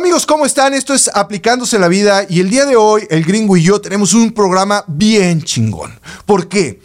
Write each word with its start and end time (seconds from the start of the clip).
amigos, 0.00 0.24
¿cómo 0.24 0.46
están? 0.46 0.72
Esto 0.72 0.94
es 0.94 1.10
Aplicándose 1.12 1.78
la 1.78 1.86
Vida 1.86 2.24
y 2.26 2.40
el 2.40 2.48
día 2.48 2.64
de 2.64 2.74
hoy 2.74 3.06
el 3.10 3.22
gringo 3.22 3.58
y 3.58 3.62
yo 3.62 3.82
tenemos 3.82 4.14
un 4.14 4.32
programa 4.32 4.82
bien 4.86 5.42
chingón. 5.42 6.00
¿Por 6.24 6.48
qué? 6.48 6.80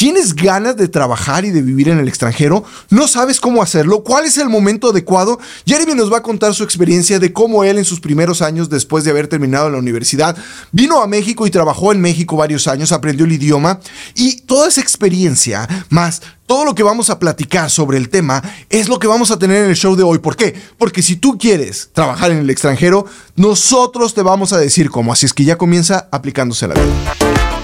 ¿Tienes 0.00 0.34
ganas 0.34 0.78
de 0.78 0.88
trabajar 0.88 1.44
y 1.44 1.50
de 1.50 1.60
vivir 1.60 1.90
en 1.90 1.98
el 1.98 2.08
extranjero? 2.08 2.64
¿No 2.88 3.06
sabes 3.06 3.38
cómo 3.38 3.62
hacerlo? 3.62 4.02
¿Cuál 4.02 4.24
es 4.24 4.38
el 4.38 4.48
momento 4.48 4.88
adecuado? 4.88 5.38
Jeremy 5.66 5.92
nos 5.92 6.10
va 6.10 6.16
a 6.16 6.22
contar 6.22 6.54
su 6.54 6.64
experiencia 6.64 7.18
de 7.18 7.34
cómo 7.34 7.64
él 7.64 7.76
en 7.76 7.84
sus 7.84 8.00
primeros 8.00 8.40
años 8.40 8.70
después 8.70 9.04
de 9.04 9.10
haber 9.10 9.28
terminado 9.28 9.68
la 9.68 9.76
universidad 9.76 10.38
vino 10.72 11.02
a 11.02 11.06
México 11.06 11.46
y 11.46 11.50
trabajó 11.50 11.92
en 11.92 12.00
México 12.00 12.34
varios 12.34 12.66
años, 12.66 12.92
aprendió 12.92 13.26
el 13.26 13.32
idioma 13.32 13.78
y 14.14 14.40
toda 14.40 14.68
esa 14.68 14.80
experiencia 14.80 15.68
más 15.90 16.22
todo 16.46 16.64
lo 16.64 16.74
que 16.74 16.82
vamos 16.82 17.10
a 17.10 17.18
platicar 17.18 17.68
sobre 17.68 17.98
el 17.98 18.08
tema 18.08 18.42
es 18.70 18.88
lo 18.88 18.98
que 18.98 19.06
vamos 19.06 19.30
a 19.30 19.38
tener 19.38 19.64
en 19.64 19.68
el 19.68 19.76
show 19.76 19.96
de 19.96 20.02
hoy. 20.02 20.18
¿Por 20.18 20.34
qué? 20.34 20.58
Porque 20.78 21.02
si 21.02 21.16
tú 21.16 21.36
quieres 21.36 21.90
trabajar 21.92 22.30
en 22.30 22.38
el 22.38 22.48
extranjero, 22.48 23.04
nosotros 23.36 24.14
te 24.14 24.22
vamos 24.22 24.54
a 24.54 24.58
decir 24.58 24.88
cómo. 24.88 25.12
Así 25.12 25.26
es 25.26 25.34
que 25.34 25.44
ya 25.44 25.58
comienza 25.58 26.08
aplicándose 26.10 26.66
la 26.68 26.74
vida. 26.74 27.59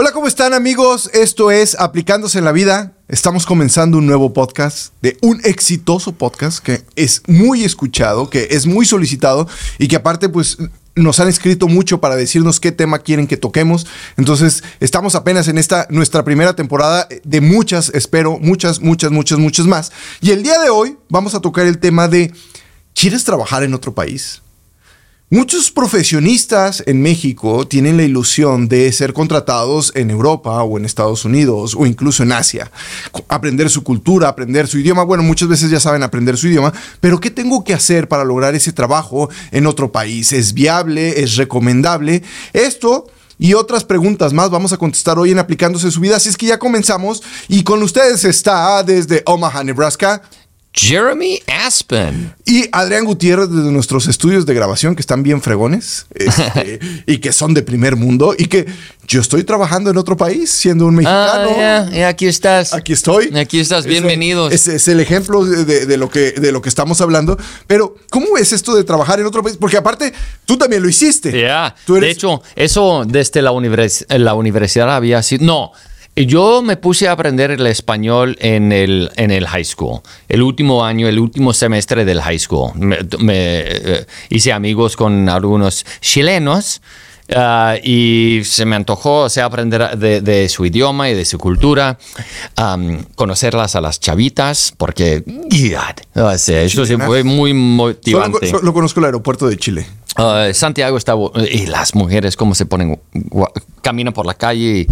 Hola, 0.00 0.12
¿cómo 0.12 0.28
están 0.28 0.54
amigos? 0.54 1.10
Esto 1.12 1.50
es 1.50 1.74
Aplicándose 1.76 2.38
en 2.38 2.44
la 2.44 2.52
Vida. 2.52 2.92
Estamos 3.08 3.44
comenzando 3.44 3.98
un 3.98 4.06
nuevo 4.06 4.32
podcast 4.32 4.92
de 5.02 5.18
un 5.22 5.40
exitoso 5.42 6.12
podcast 6.12 6.60
que 6.60 6.84
es 6.94 7.22
muy 7.26 7.64
escuchado, 7.64 8.30
que 8.30 8.46
es 8.52 8.64
muy 8.66 8.86
solicitado 8.86 9.48
y 9.76 9.88
que 9.88 9.96
aparte 9.96 10.28
pues 10.28 10.58
nos 10.94 11.18
han 11.18 11.26
escrito 11.26 11.66
mucho 11.66 12.00
para 12.00 12.14
decirnos 12.14 12.60
qué 12.60 12.70
tema 12.70 13.00
quieren 13.00 13.26
que 13.26 13.36
toquemos. 13.36 13.88
Entonces, 14.16 14.62
estamos 14.78 15.16
apenas 15.16 15.48
en 15.48 15.58
esta 15.58 15.88
nuestra 15.90 16.22
primera 16.22 16.54
temporada 16.54 17.08
de 17.24 17.40
muchas, 17.40 17.90
espero, 17.92 18.38
muchas, 18.38 18.80
muchas, 18.80 19.10
muchas, 19.10 19.40
muchas 19.40 19.66
más. 19.66 19.90
Y 20.20 20.30
el 20.30 20.44
día 20.44 20.60
de 20.60 20.70
hoy 20.70 20.96
vamos 21.08 21.34
a 21.34 21.40
tocar 21.40 21.66
el 21.66 21.80
tema 21.80 22.06
de 22.06 22.32
¿quieres 22.94 23.24
trabajar 23.24 23.64
en 23.64 23.74
otro 23.74 23.92
país? 23.92 24.42
Muchos 25.30 25.70
profesionistas 25.70 26.82
en 26.86 27.02
México 27.02 27.68
tienen 27.68 27.98
la 27.98 28.04
ilusión 28.04 28.66
de 28.66 28.90
ser 28.92 29.12
contratados 29.12 29.92
en 29.94 30.10
Europa 30.10 30.62
o 30.62 30.78
en 30.78 30.86
Estados 30.86 31.26
Unidos 31.26 31.76
o 31.78 31.84
incluso 31.84 32.22
en 32.22 32.32
Asia. 32.32 32.72
Aprender 33.28 33.68
su 33.68 33.84
cultura, 33.84 34.28
aprender 34.28 34.66
su 34.66 34.78
idioma. 34.78 35.02
Bueno, 35.02 35.22
muchas 35.22 35.50
veces 35.50 35.70
ya 35.70 35.80
saben 35.80 36.02
aprender 36.02 36.38
su 36.38 36.48
idioma, 36.48 36.72
pero 37.02 37.20
¿qué 37.20 37.30
tengo 37.30 37.62
que 37.62 37.74
hacer 37.74 38.08
para 38.08 38.24
lograr 38.24 38.54
ese 38.54 38.72
trabajo 38.72 39.28
en 39.50 39.66
otro 39.66 39.92
país? 39.92 40.32
¿Es 40.32 40.54
viable? 40.54 41.22
¿Es 41.22 41.36
recomendable? 41.36 42.22
Esto 42.54 43.06
y 43.38 43.52
otras 43.52 43.84
preguntas 43.84 44.32
más 44.32 44.48
vamos 44.48 44.72
a 44.72 44.78
contestar 44.78 45.18
hoy 45.18 45.32
en 45.32 45.38
Aplicándose 45.40 45.90
su 45.90 46.00
vida. 46.00 46.16
Así 46.16 46.30
es 46.30 46.38
que 46.38 46.46
ya 46.46 46.58
comenzamos 46.58 47.22
y 47.48 47.64
con 47.64 47.82
ustedes 47.82 48.24
está 48.24 48.82
desde 48.82 49.22
Omaha, 49.26 49.62
Nebraska. 49.62 50.22
Jeremy 50.78 51.40
Aspen. 51.48 52.32
Y 52.46 52.68
Adrián 52.70 53.04
Gutiérrez 53.04 53.50
desde 53.50 53.72
nuestros 53.72 54.06
estudios 54.06 54.46
de 54.46 54.54
grabación 54.54 54.94
que 54.94 55.00
están 55.00 55.24
bien 55.24 55.42
fregones 55.42 56.06
este, 56.14 56.78
y 57.06 57.18
que 57.18 57.32
son 57.32 57.52
de 57.52 57.62
primer 57.62 57.96
mundo 57.96 58.32
y 58.38 58.46
que 58.46 58.66
yo 59.08 59.20
estoy 59.20 59.42
trabajando 59.42 59.90
en 59.90 59.96
otro 59.96 60.16
país 60.16 60.50
siendo 60.50 60.86
un 60.86 60.94
mexicano. 60.94 61.50
Ah, 61.58 61.88
ya, 61.92 62.08
aquí 62.08 62.26
estás. 62.26 62.74
Aquí 62.74 62.92
estoy. 62.92 63.36
Aquí 63.36 63.58
estás, 63.58 63.86
bienvenidos. 63.86 64.52
Ese 64.52 64.76
es 64.76 64.86
el 64.86 65.00
ejemplo 65.00 65.44
de, 65.44 65.96
lo 65.96 66.10
que, 66.10 66.32
de 66.32 66.52
lo 66.52 66.62
que 66.62 66.68
estamos 66.68 67.00
hablando. 67.00 67.36
Pero, 67.66 67.96
¿cómo 68.10 68.38
es 68.38 68.52
esto 68.52 68.76
de 68.76 68.84
trabajar 68.84 69.18
en 69.18 69.26
otro 69.26 69.42
país? 69.42 69.56
Porque 69.58 69.78
aparte, 69.78 70.12
tú 70.44 70.56
también 70.56 70.82
lo 70.82 70.88
hiciste. 70.88 71.32
Ya. 71.40 71.74
De 71.88 72.08
hecho, 72.08 72.40
eso 72.54 73.04
desde 73.04 73.42
la, 73.42 73.50
la 73.50 74.34
universidad 74.34 74.94
había 74.94 75.22
sido... 75.24 75.44
No, 75.44 75.72
yo 76.26 76.62
me 76.62 76.76
puse 76.76 77.08
a 77.08 77.12
aprender 77.12 77.50
el 77.50 77.66
español 77.66 78.36
en 78.40 78.72
el, 78.72 79.10
en 79.16 79.30
el 79.30 79.46
high 79.46 79.64
school, 79.64 80.00
el 80.28 80.42
último 80.42 80.84
año, 80.84 81.08
el 81.08 81.18
último 81.18 81.52
semestre 81.52 82.04
del 82.04 82.20
high 82.20 82.38
school. 82.38 82.72
Me, 82.76 82.98
eh, 83.30 84.06
hice 84.30 84.52
amigos 84.52 84.96
con 84.96 85.28
algunos 85.28 85.84
chilenos 86.00 86.80
Ah, 87.34 87.76
y 87.82 88.40
se 88.44 88.64
me 88.64 88.74
antojó 88.74 89.24
o 89.24 89.28
sea, 89.28 89.44
aprender 89.44 89.98
de, 89.98 90.48
su 90.48 90.64
idioma 90.64 91.10
y 91.10 91.14
de 91.14 91.26
su 91.26 91.38
cultura, 91.38 91.98
conocerlas 93.16 93.76
a 93.76 93.82
las 93.82 94.00
chavitas, 94.00 94.72
porque 94.76 95.24
o 96.14 96.38
sea, 96.38 96.62
eso 96.62 96.86
fue 96.86 97.24
muy 97.24 97.52
motivante. 97.52 98.50
lo 98.62 98.72
conozco 98.72 99.00
el 99.00 99.06
aeropuerto 99.06 99.46
de 99.46 99.58
Chile. 99.58 99.86
Santiago 100.52 100.96
está 100.96 101.14
y 101.50 101.66
las 101.66 101.94
mujeres 101.94 102.36
cómo 102.36 102.54
se 102.54 102.66
ponen 102.66 103.00
caminan 103.82 104.12
por 104.12 104.26
la 104.26 104.34
calle 104.34 104.86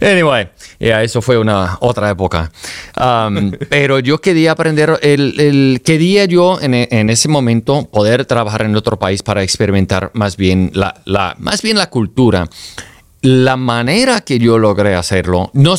anyway 0.00 0.48
eso 0.80 1.20
fue 1.20 1.38
una 1.38 1.76
otra 1.80 2.10
época. 2.10 2.50
Pero 3.68 3.98
yo 3.98 4.20
quería 4.20 4.52
aprender 4.52 4.98
el, 5.02 5.82
quería 5.84 6.24
yo 6.24 6.58
en, 6.60 7.10
ese 7.10 7.28
momento 7.28 7.88
poder 7.90 8.24
trabajar 8.24 8.62
en 8.62 8.74
otro 8.76 8.98
país 8.98 9.22
para 9.22 9.42
experimentar 9.42 10.10
más 10.14 10.36
bien 10.36 10.70
la, 10.74 11.00
la 11.04 11.36
más 11.38 11.62
bien 11.62 11.76
la 11.76 11.90
cultura 11.90 12.48
la 13.22 13.56
manera 13.56 14.22
que 14.22 14.38
yo 14.38 14.58
logré 14.58 14.94
hacerlo, 14.94 15.50
no, 15.52 15.74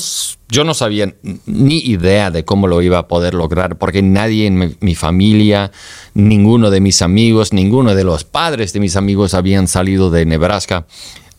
yo 0.47 0.63
no 0.63 0.73
sabía 0.73 1.13
ni 1.45 1.79
idea 1.79 2.29
de 2.29 2.45
cómo 2.45 2.67
lo 2.67 2.81
iba 2.81 2.99
a 2.99 3.07
poder 3.07 3.33
lograr, 3.33 3.77
porque 3.77 4.03
nadie 4.03 4.45
en 4.45 4.77
mi, 4.79 4.95
familia, 4.95 5.71
ninguno 6.13 6.69
de 6.69 6.81
mis 6.81 7.01
amigos, 7.01 7.51
ninguno 7.51 7.95
de 7.95 8.03
los 8.03 8.23
padres 8.25 8.73
de 8.73 8.79
mis 8.79 8.95
amigos 8.95 9.33
habían 9.33 9.67
salido 9.67 10.11
de 10.11 10.25
Nebraska 10.25 10.85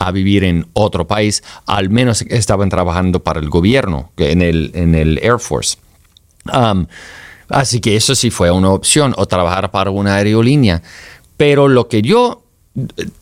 a 0.00 0.10
vivir 0.10 0.42
en 0.42 0.66
otro 0.72 1.06
país, 1.06 1.44
al 1.66 1.88
menos 1.88 2.22
estaban 2.22 2.68
trabajando 2.68 3.22
para 3.22 3.38
el 3.38 3.48
gobierno, 3.48 4.10
en 4.16 4.42
el, 4.42 4.72
en 4.74 4.96
el 4.96 5.18
Air 5.22 5.38
Force. 5.38 5.76
Así 7.48 7.80
que 7.80 7.94
eso 7.94 8.16
sí 8.16 8.30
fue 8.30 8.50
una 8.50 8.70
opción, 8.70 9.14
o 9.16 9.26
trabajar 9.26 9.70
para 9.70 9.90
una 9.90 10.16
aerolínea. 10.16 10.82
Pero 11.36 11.68
lo 11.68 11.86
que 11.86 12.02
yo 12.02 12.42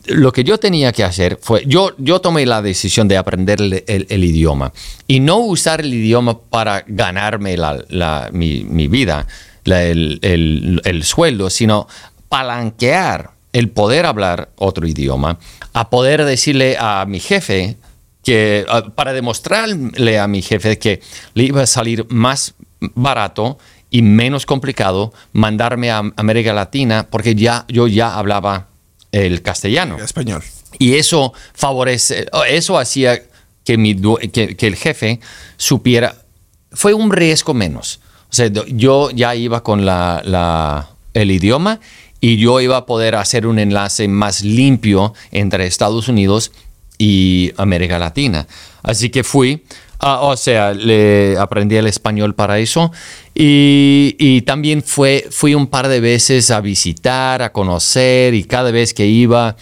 lo 0.05 0.31
que 0.31 0.43
yo 0.43 0.57
tenía 0.57 0.93
que 0.93 1.03
hacer 1.03 1.37
fue, 1.41 1.63
yo, 1.67 1.91
yo 1.97 2.21
tomé 2.21 2.45
la 2.45 2.61
decisión 2.61 3.07
de 3.07 3.17
aprender 3.17 3.59
el, 3.87 4.23
idioma 4.23 4.71
y 5.07 5.19
no 5.19 5.39
usar 5.39 5.81
el 5.81 5.93
idioma 5.93 6.39
para 6.39 6.85
ganarme 6.87 7.57
la, 7.57 8.29
mi, 8.31 8.87
vida, 8.87 9.27
el, 9.65 11.01
sueldo, 11.03 11.49
sino 11.49 11.87
palanquear 12.29 13.31
el 13.51 13.69
poder 13.69 14.05
hablar 14.05 14.49
otro 14.55 14.87
idioma, 14.87 15.37
a 15.73 15.89
poder 15.89 16.23
decirle 16.23 16.77
a 16.79 17.05
mi 17.05 17.19
jefe 17.19 17.75
que, 18.23 18.65
para 18.95 19.11
demostrarle 19.11 20.17
a 20.17 20.27
mi 20.27 20.41
jefe 20.41 20.79
que 20.79 21.01
le 21.33 21.43
iba 21.43 21.63
a 21.63 21.67
salir 21.67 22.05
más 22.07 22.53
barato 22.79 23.57
y 23.89 24.01
menos 24.01 24.45
complicado 24.45 25.11
mandarme 25.33 25.91
a 25.91 26.03
América 26.15 26.53
Latina 26.53 27.07
porque 27.09 27.35
ya 27.35 27.65
yo 27.67 27.87
ya 27.87 28.17
hablaba 28.17 28.70
el 29.11 29.41
castellano. 29.41 29.97
El 29.97 30.05
español. 30.05 30.43
Y 30.79 30.95
eso 30.95 31.33
favorece, 31.53 32.27
eso 32.47 32.77
hacía 32.77 33.21
que, 33.63 33.77
mi, 33.77 33.95
que, 33.95 34.67
el 34.67 34.75
jefe 34.75 35.19
supiera, 35.57 36.15
fue 36.71 36.93
un 36.93 37.11
riesgo 37.11 37.53
menos. 37.53 37.99
O 38.29 38.33
sea, 38.33 38.47
yo 38.47 39.11
ya 39.11 39.35
iba 39.35 39.61
con 39.61 39.85
la, 39.85 40.89
el 41.13 41.31
idioma 41.31 41.79
y 42.21 42.37
yo 42.37 42.61
iba 42.61 42.77
a 42.77 42.85
poder 42.85 43.15
hacer 43.15 43.45
un 43.45 43.59
enlace 43.59 44.07
más 44.07 44.43
limpio 44.43 45.13
entre 45.31 45.65
Estados 45.65 46.07
Unidos 46.07 46.51
y 46.97 47.51
América 47.57 47.99
Latina. 47.99 48.47
Así 48.83 49.09
que 49.09 49.23
fui, 49.23 49.65
ah, 49.99 50.21
o 50.21 50.37
sea, 50.37 50.73
le 50.73 51.37
aprendí 51.37 51.75
el 51.75 51.87
español 51.87 52.35
para 52.35 52.59
eso 52.59 52.91
y, 53.33 54.41
también 54.41 54.83
fue, 54.83 55.27
fui 55.31 55.55
un 55.55 55.67
par 55.67 55.87
de 55.87 55.99
veces 55.99 56.51
a 56.51 56.61
visitar, 56.61 57.41
a 57.41 57.51
conocer 57.51 58.33
y 58.33 58.43
cada 58.43 58.71
vez 58.71 58.93
que 58.93 59.05
iba 59.07 59.55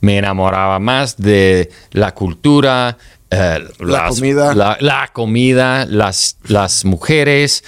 me 0.00 0.18
enamoraba 0.18 0.78
más 0.78 1.16
de 1.16 1.70
la 1.90 2.14
cultura, 2.14 2.96
eh, 3.30 3.58
la, 3.80 4.08
comida. 4.08 4.54
La, 4.54 5.10
comida, 5.12 5.84
las, 5.86 6.36
las 6.44 6.84
mujeres. 6.84 7.64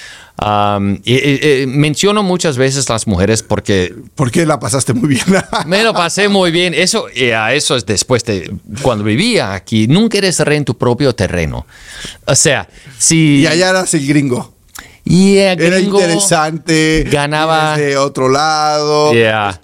menciono 1.67 2.23
muchas 2.23 2.57
veces 2.57 2.89
las 2.89 3.09
mujeres 3.09 3.43
porque... 3.43 3.95
Porque 4.15 4.47
la 4.47 4.61
pasaste 4.61 4.95
muy 4.95 5.09
bien. 5.09 5.25
me 5.67 5.83
lo 5.83 5.93
pasé 5.93 6.29
muy 6.29 6.53
bien. 6.53 6.75
Eso, 6.75 7.07
a 7.37 7.55
eso 7.55 7.77
es 7.77 7.85
después 7.85 8.25
de 8.25 8.55
cuando 8.83 9.03
vivía 9.05 9.55
aquí. 9.55 9.89
Nunca 9.89 10.19
eres 10.19 10.39
rey 10.41 10.59
en 10.59 10.65
tu 10.65 10.79
propio 10.79 11.15
terreno. 11.15 11.67
O 12.27 12.35
sea, 12.37 12.69
si... 12.99 13.41
Y 13.41 13.47
allá 13.47 13.71
eras 13.71 13.93
el 13.95 14.07
gringo. 14.07 14.58
Y 15.11 15.39
era 15.39 15.81
interesante. 15.81 17.05
Ganaba. 17.11 17.79
De 17.79 17.97
otro 17.97 18.29
lado. 18.29 19.13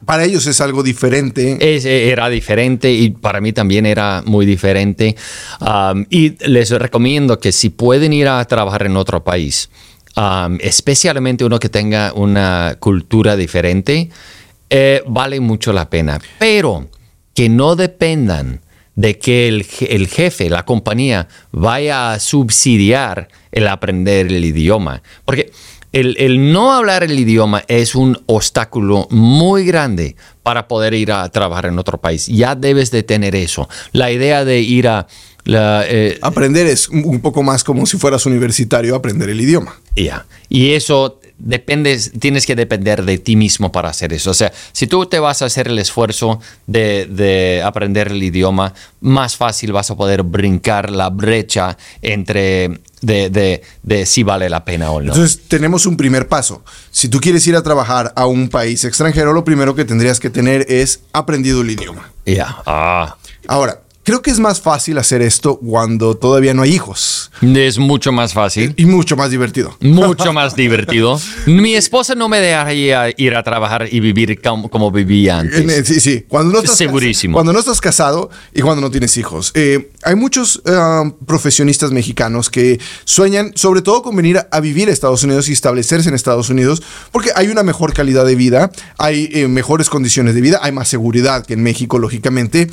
Para 0.06 0.24
ellos 0.24 0.46
es 0.46 0.58
algo 0.62 0.82
diferente. 0.82 1.58
Eh, 1.60 2.08
era 2.10 2.30
diferente 2.30 2.90
y 2.90 3.10
para 3.10 3.42
mí 3.42 3.52
también 3.52 3.84
era 3.84 4.22
muy 4.24 4.46
diferente. 4.46 5.14
Um, 5.60 6.06
y 6.08 6.36
les 6.48 6.70
recomiendo 6.70 7.38
que 7.38 7.52
si 7.52 7.68
pueden 7.68 8.14
ir 8.14 8.28
a 8.28 8.42
trabajar 8.46 8.86
en 8.86 8.96
otro 8.96 9.22
país, 9.22 9.68
um, 10.16 10.56
especialmente 10.60 11.44
uno 11.44 11.60
que 11.60 11.68
tenga 11.68 12.14
una 12.14 12.76
cultura 12.80 13.36
diferente, 13.36 14.08
eh, 14.70 15.02
vale 15.06 15.40
mucho 15.40 15.74
la 15.74 15.90
pena. 15.90 16.18
Pero 16.38 16.88
que 17.34 17.50
no 17.50 17.76
dependan 17.76 18.60
de 18.94 19.18
que 19.18 19.48
el, 19.48 19.66
el, 19.88 20.08
jefe, 20.08 20.48
la 20.48 20.64
compañía, 20.64 21.28
vaya 21.50 22.12
a 22.12 22.20
subsidiar 22.20 23.28
el 23.52 23.68
aprender 23.68 24.26
el 24.26 24.44
idioma. 24.44 25.02
Porque 25.24 25.52
el, 25.92 26.16
el 26.18 26.52
no 26.52 26.72
hablar 26.72 27.04
el 27.04 27.18
idioma 27.18 27.64
es 27.68 27.94
un 27.94 28.20
obstáculo 28.26 29.06
muy 29.10 29.64
grande 29.64 30.16
para 30.42 30.66
poder 30.68 30.94
ir 30.94 31.12
a 31.12 31.28
trabajar 31.28 31.66
en 31.66 31.78
otro 31.78 32.00
país. 32.00 32.26
Ya 32.26 32.54
debes 32.54 32.90
de 32.90 33.02
tener 33.02 33.34
eso. 33.36 33.68
La 33.92 34.10
idea 34.10 34.44
de 34.44 34.60
ir 34.60 34.88
a... 34.88 35.06
La, 35.44 35.84
eh, 35.86 36.18
Aprender 36.22 36.66
es 36.66 36.88
un 36.88 37.20
poco 37.20 37.42
más 37.42 37.62
como 37.64 37.84
si 37.86 37.98
fueras 37.98 38.24
universitario, 38.26 38.94
aprender 38.94 39.28
el 39.28 39.40
idioma. 39.40 39.78
Ya. 39.94 40.26
Y 40.48 40.72
eso 40.72 41.20
dependes, 41.38 42.12
tienes 42.18 42.46
que 42.46 42.54
depender 42.56 43.04
de 43.04 43.18
ti 43.18 43.36
mismo 43.36 43.72
para 43.72 43.90
hacer 43.90 44.12
eso. 44.12 44.30
O 44.30 44.34
sea, 44.34 44.52
si 44.72 44.86
tú 44.86 45.04
te 45.06 45.18
vas 45.18 45.42
a 45.42 45.46
hacer 45.46 45.68
el 45.68 45.78
esfuerzo 45.78 46.40
de, 46.66 47.06
de 47.06 47.62
aprender 47.62 48.08
el 48.08 48.22
idioma, 48.22 48.72
más 49.00 49.36
fácil 49.36 49.72
vas 49.72 49.90
a 49.90 49.96
poder 49.96 50.22
brincar 50.22 50.90
la 50.90 51.10
brecha 51.10 51.76
entre 52.00 52.80
de, 53.02 53.28
de, 53.28 53.62
de 53.82 54.06
si 54.06 54.22
vale 54.22 54.48
la 54.48 54.64
pena 54.64 54.90
o 54.90 55.00
no. 55.00 55.12
Entonces 55.12 55.40
tenemos 55.46 55.84
un 55.86 55.96
primer 55.96 56.28
paso. 56.28 56.64
Si 56.90 57.08
tú 57.08 57.20
quieres 57.20 57.46
ir 57.46 57.56
a 57.56 57.62
trabajar 57.62 58.12
a 58.16 58.26
un 58.26 58.48
país 58.48 58.84
extranjero, 58.84 59.32
lo 59.32 59.44
primero 59.44 59.74
que 59.74 59.84
tendrías 59.84 60.20
que 60.20 60.30
tener 60.30 60.64
es 60.70 61.00
aprendido 61.12 61.60
el 61.60 61.70
idioma. 61.70 62.10
Ya. 62.24 62.56
Ah. 62.64 63.16
Ahora, 63.46 63.80
creo 64.04 64.22
que 64.22 64.30
es 64.30 64.38
más 64.38 64.60
fácil 64.60 64.98
hacer 64.98 65.22
esto 65.22 65.56
cuando 65.58 66.16
todavía 66.16 66.54
no 66.54 66.62
hay 66.62 66.74
hijos 66.74 67.30
Es 67.42 67.78
mucho 67.78 68.12
más 68.12 68.32
fácil. 68.32 68.74
y 68.76 68.84
mucho 68.86 69.16
más 69.16 69.30
divertido. 69.30 69.76
Mucho 69.80 70.32
más 70.32 70.54
divertido. 70.56 71.20
Mi 71.46 71.74
esposa 71.74 72.14
no 72.14 72.28
me 72.28 72.40
dejaría 72.40 73.12
ir 73.16 73.34
a 73.34 73.42
trabajar 73.42 73.88
y 73.90 74.00
vivir 74.00 74.40
como, 74.40 74.70
como 74.70 74.90
vivía 74.90 75.38
antes. 75.40 75.86
Sí, 75.88 76.00
sí. 76.00 76.24
Cuando 76.28 76.52
no 76.52 76.60
estás 76.60 76.76
Segurísimo. 76.76 77.34
Cuando 77.34 77.52
no 77.52 77.58
estás 77.58 77.80
casado 77.80 78.30
y 78.52 78.60
cuando 78.60 78.80
no 78.80 78.90
tienes 78.90 79.16
hijos. 79.16 79.52
Eh, 79.54 79.90
hay 80.02 80.14
muchos 80.14 80.62
ah, 80.66 81.04
profesionistas 81.26 81.90
mexicanos 81.90 82.50
que 82.50 82.78
sueñan, 83.04 83.52
sobre 83.54 83.82
todo, 83.82 84.02
con 84.02 84.14
venir 84.16 84.38
a, 84.38 84.48
a 84.50 84.60
vivir 84.60 84.88
a 84.88 84.92
Estados 84.92 85.22
Unidos 85.22 85.48
y 85.48 85.52
establecerse 85.52 86.08
en 86.08 86.14
Estados 86.14 86.50
Unidos, 86.50 86.82
porque 87.10 87.30
hay 87.34 87.48
una 87.48 87.62
mejor 87.62 87.92
calidad 87.94 88.26
de 88.26 88.34
vida, 88.34 88.70
hay 88.98 89.30
eh, 89.32 89.48
mejores 89.48 89.88
condiciones 89.88 90.34
de 90.34 90.40
vida, 90.40 90.60
hay 90.62 90.72
más 90.72 90.88
seguridad 90.88 91.44
que 91.46 91.54
en 91.54 91.62
México, 91.62 91.98
lógicamente. 91.98 92.68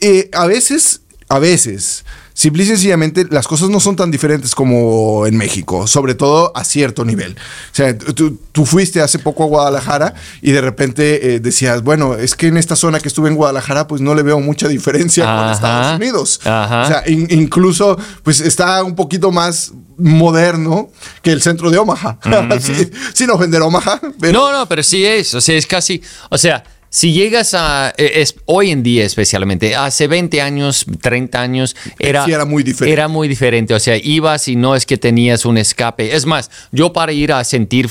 Eh, 0.00 0.30
a 0.32 0.46
veces, 0.46 1.02
a 1.28 1.38
veces. 1.38 2.04
Simple 2.32 2.62
y 2.62 2.66
sencillamente, 2.66 3.26
las 3.28 3.46
cosas 3.46 3.68
no 3.68 3.80
son 3.80 3.96
tan 3.96 4.10
diferentes 4.10 4.54
como 4.54 5.26
en 5.26 5.36
México, 5.36 5.86
sobre 5.86 6.14
todo 6.14 6.52
a 6.56 6.64
cierto 6.64 7.04
nivel. 7.04 7.32
O 7.32 7.74
sea, 7.74 7.98
tú, 7.98 8.38
tú 8.52 8.64
fuiste 8.64 9.02
hace 9.02 9.18
poco 9.18 9.42
a 9.44 9.46
Guadalajara 9.46 10.14
y 10.40 10.50
de 10.52 10.62
repente 10.62 11.34
eh, 11.34 11.40
decías, 11.40 11.82
bueno, 11.82 12.14
es 12.14 12.34
que 12.36 12.46
en 12.46 12.56
esta 12.56 12.76
zona 12.76 12.98
que 12.98 13.08
estuve 13.08 13.28
en 13.28 13.34
Guadalajara, 13.34 13.86
pues 13.86 14.00
no 14.00 14.14
le 14.14 14.22
veo 14.22 14.40
mucha 14.40 14.68
diferencia 14.68 15.24
con. 15.26 15.50
Estados 15.50 15.96
Unidos. 15.98 16.40
Ajá. 16.44 16.82
O 16.84 16.86
sea, 16.86 17.02
in- 17.08 17.26
incluso, 17.30 17.98
pues 18.22 18.40
está 18.40 18.82
un 18.84 18.94
poquito 18.94 19.30
más 19.30 19.72
moderno 19.98 20.88
que 21.22 21.32
el 21.32 21.42
centro 21.42 21.70
de 21.70 21.76
Omaha. 21.78 22.18
Sí, 22.60 22.90
sin 23.12 23.28
ofender 23.30 23.60
a 23.60 23.66
Omaha. 23.66 24.00
pero- 24.18 24.32
No, 24.38 24.52
no, 24.52 24.66
pero 24.66 24.82
sí 24.82 25.04
es. 25.04 25.34
O 25.34 25.40
sea, 25.42 25.56
es 25.56 25.66
casi. 25.66 26.00
O 26.30 26.38
sea, 26.38 26.62
si 26.90 27.12
llegas 27.12 27.54
a. 27.54 27.94
eh, 27.96 28.12
Es, 28.16 28.34
hoy 28.46 28.70
en 28.72 28.82
día, 28.82 29.04
especialmente, 29.04 29.74
hace 29.76 30.06
20 30.08 30.42
años, 30.42 30.84
30 31.00 31.40
años, 31.40 31.76
era. 31.98 32.24
Sí, 32.24 32.32
era 32.32 32.44
muy 32.44 32.62
diferente. 32.64 32.92
Era 32.92 33.06
muy 33.08 33.28
diferente. 33.28 33.72
O 33.74 33.80
sea, 33.80 33.96
ibas 33.96 34.48
y 34.48 34.56
no 34.56 34.74
es 34.74 34.84
que 34.86 34.98
tenías 34.98 35.44
un 35.44 35.56
escape. 35.56 36.14
Es 36.14 36.26
más, 36.26 36.50
yo 36.72 36.92
para 36.92 37.12
ir 37.12 37.32
a 37.32 37.42
sentir 37.44 37.88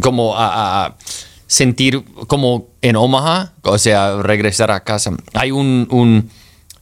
como 0.00 0.34
a. 0.36 0.96
sentir 1.46 2.02
como 2.26 2.68
en 2.82 2.96
Omaha, 2.96 3.52
o 3.62 3.78
sea, 3.78 4.22
regresar 4.22 4.70
a 4.70 4.80
casa. 4.84 5.12
Hay 5.34 5.50
un. 5.50 5.86
un 5.90 6.30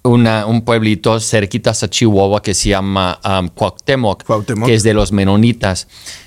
una- 0.05 0.47
un 0.47 0.63
pueblito 0.65 1.21
cerquita 1.21 1.71
a 1.71 1.89
Chihuahua 1.89 2.43
que 2.43 2.55
se 2.55 2.71
llama 2.71 3.21
um, 3.25 3.47
Cuauhtémoc, 3.49 4.25
Cuauhtémoc. 4.25 4.67
que 4.69 4.75
es 4.75 4.83
de 4.83 4.95
los 4.95 5.13
menonitas. 5.13 5.87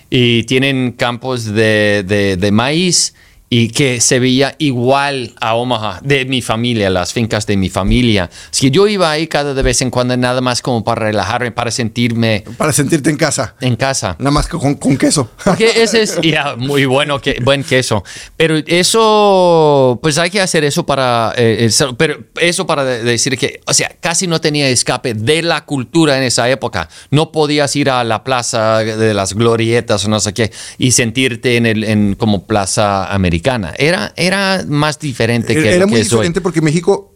Y 0.09 0.43
tienen 0.43 0.93
campos 0.93 1.43
de, 1.43 2.05
de- 2.07 2.37
de 2.37 2.51
maíz 2.53 3.15
y 3.49 3.69
que 3.69 4.01
se 4.01 4.19
veía 4.19 4.55
igual 4.57 5.33
a 5.39 5.55
Omaha, 5.55 5.99
de 6.03 6.25
mi 6.25 6.41
familia, 6.41 6.89
las 6.89 7.13
fincas 7.13 7.45
de 7.45 7.55
mi 7.57 7.69
familia. 7.69 8.29
Así 8.51 8.67
que 8.67 8.71
yo 8.71 8.87
iba 8.87 9.09
ahí 9.11 9.27
cada 9.27 9.53
de 9.53 9.61
vez 9.61 9.81
en 9.81 9.91
cuando, 9.91 10.17
nada 10.17 10.41
más 10.41 10.61
como 10.61 10.83
para 10.83 11.05
relajarme, 11.05 11.51
para 11.51 11.69
sentirme 11.71 12.43
Para 12.57 12.73
sentirte 12.73 13.09
en 13.11 13.17
casa. 13.17 13.55
en 13.61 13.75
casa. 13.75 14.15
Nada 14.19 14.31
más 14.31 14.47
que 14.47 14.57
con, 14.57 14.75
con 14.75 14.97
queso. 14.97 15.29
Porque 15.43 15.83
ese 15.83 16.01
es 16.01 16.19
ya 16.21 16.55
muy 16.57 16.85
bueno, 16.85 17.21
que, 17.21 17.39
buen 17.43 17.63
queso. 17.63 18.03
Pero 18.35 18.57
eso, 18.65 19.99
pues 20.01 20.17
hay 20.17 20.29
que 20.31 20.41
hacer 20.41 20.63
eso 20.63 20.85
para, 20.85 21.33
eh, 21.37 21.69
pero 21.97 22.17
eso 22.41 22.65
para 22.65 22.83
de- 22.83 23.03
decir 23.03 23.37
que, 23.37 23.61
o 23.67 23.73
sea, 23.73 23.89
casi 23.99 24.25
no 24.27 24.41
tenía 24.41 24.67
escape 24.69 25.13
de 25.13 25.41
la 25.43 25.65
cultura 25.65 26.17
en 26.17 26.23
esa 26.23 26.49
época. 26.49 26.89
No 27.11 27.31
podías 27.31 27.75
ir 27.75 27.89
a 27.89 28.03
la 28.03 28.23
plaza 28.23 28.79
de 28.79 29.13
las 29.13 29.33
glorietas 29.33 30.03
o 30.05 30.09
no 30.09 30.19
sé 30.19 30.33
qué 30.33 30.51
y 30.77 30.91
sentirte 30.91 31.57
en 31.57 31.65
el, 31.67 31.83
en 31.83 32.15
como 32.15 32.45
plaza 32.45 33.05
americana. 33.13 33.34
Era, 33.77 34.13
era 34.15 34.63
más 34.67 34.99
diferente 34.99 35.53
que 35.53 35.75
Era 35.75 35.85
muy 35.85 35.95
que 35.95 36.01
hoy. 36.01 36.03
diferente 36.03 36.41
porque 36.41 36.61
México, 36.61 37.14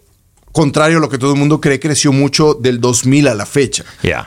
contrario 0.52 0.98
a 0.98 1.00
lo 1.02 1.10
que 1.10 1.18
todo 1.18 1.34
el 1.34 1.40
mundo 1.40 1.62
cree, 1.62 1.80
creció 1.80 2.12
mucho 2.12 2.54
del 2.54 2.82
2000 2.82 3.28
a 3.28 3.36
la 3.36 3.46
fecha. 3.46 3.84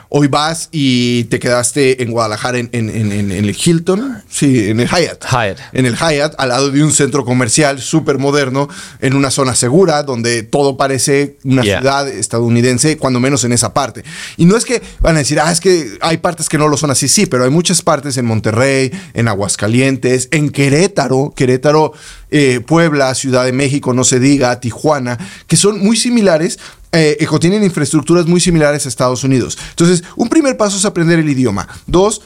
Hoy 0.09 0.27
vas 0.27 0.69
y 0.71 1.25
te 1.25 1.39
quedaste 1.39 2.01
en 2.01 2.11
Guadalajara, 2.11 2.57
en, 2.59 2.69
en- 2.71 2.89
en- 2.89 3.11
en- 3.11 3.31
en 3.31 3.45
el 3.45 3.55
Hilton, 3.61 4.23
sí, 4.29 4.69
en 4.69 4.79
el 4.79 4.87
Hyatt. 4.87 5.25
Hyatt. 5.25 5.59
En 5.73 5.85
el 5.85 5.95
Hyatt, 5.95 6.35
al 6.37 6.49
lado 6.49 6.71
de 6.71 6.83
un 6.83 6.91
centro 6.93 7.25
comercial 7.25 7.81
súper 7.81 8.17
moderno, 8.19 8.69
en 9.01 9.15
una 9.15 9.29
zona 9.31 9.53
segura, 9.53 10.03
donde 10.03 10.43
todo 10.43 10.77
parece 10.77 11.37
una 11.43 11.61
Yeah. 11.63 11.79
ciudad 11.79 12.07
estadounidense, 12.09 12.97
cuando 12.97 13.19
menos 13.19 13.43
en 13.43 13.51
esa 13.51 13.73
parte. 13.73 14.03
Y 14.37 14.45
no 14.45 14.55
es 14.55 14.63
que 14.65 14.81
van 15.01 15.15
a 15.15 15.19
decir, 15.19 15.39
ah, 15.39 15.51
es 15.51 15.59
que 15.59 15.97
hay 16.01 16.17
partes 16.17 16.47
que 16.49 16.57
no 16.57 16.67
lo 16.67 16.77
son 16.77 16.89
así, 16.91 17.07
sí, 17.07 17.25
pero 17.25 17.43
hay 17.43 17.49
muchas 17.49 17.81
partes 17.81 18.17
en 18.17 18.25
Monterrey, 18.25 18.91
en 19.13 19.27
Aguascalientes, 19.27 20.29
en 20.31 20.49
Querétaro, 20.49 21.33
Querétaro, 21.35 21.93
eh, 22.31 22.61
Puebla, 22.65 23.13
Ciudad 23.13 23.45
de 23.45 23.51
México, 23.51 23.93
no 23.93 24.03
se 24.03 24.19
diga, 24.19 24.59
Tijuana, 24.59 25.17
que 25.47 25.57
son 25.57 25.79
muy 25.79 25.95
similares. 25.97 26.12
Eh, 26.91 27.17
que 27.19 27.39
tienen 27.39 27.63
infraestructuras 27.63 28.25
muy 28.25 28.39
similares 28.39 28.85
a 28.85 28.89
Estados 28.89 29.23
Unidos. 29.23 29.57
Entonces, 29.71 30.03
un 30.15 30.29
primer 30.29 30.57
paso 30.57 30.77
es 30.77 30.85
aprender 30.85 31.19
el 31.19 31.29
idioma. 31.29 31.67
Dos, 31.87 32.21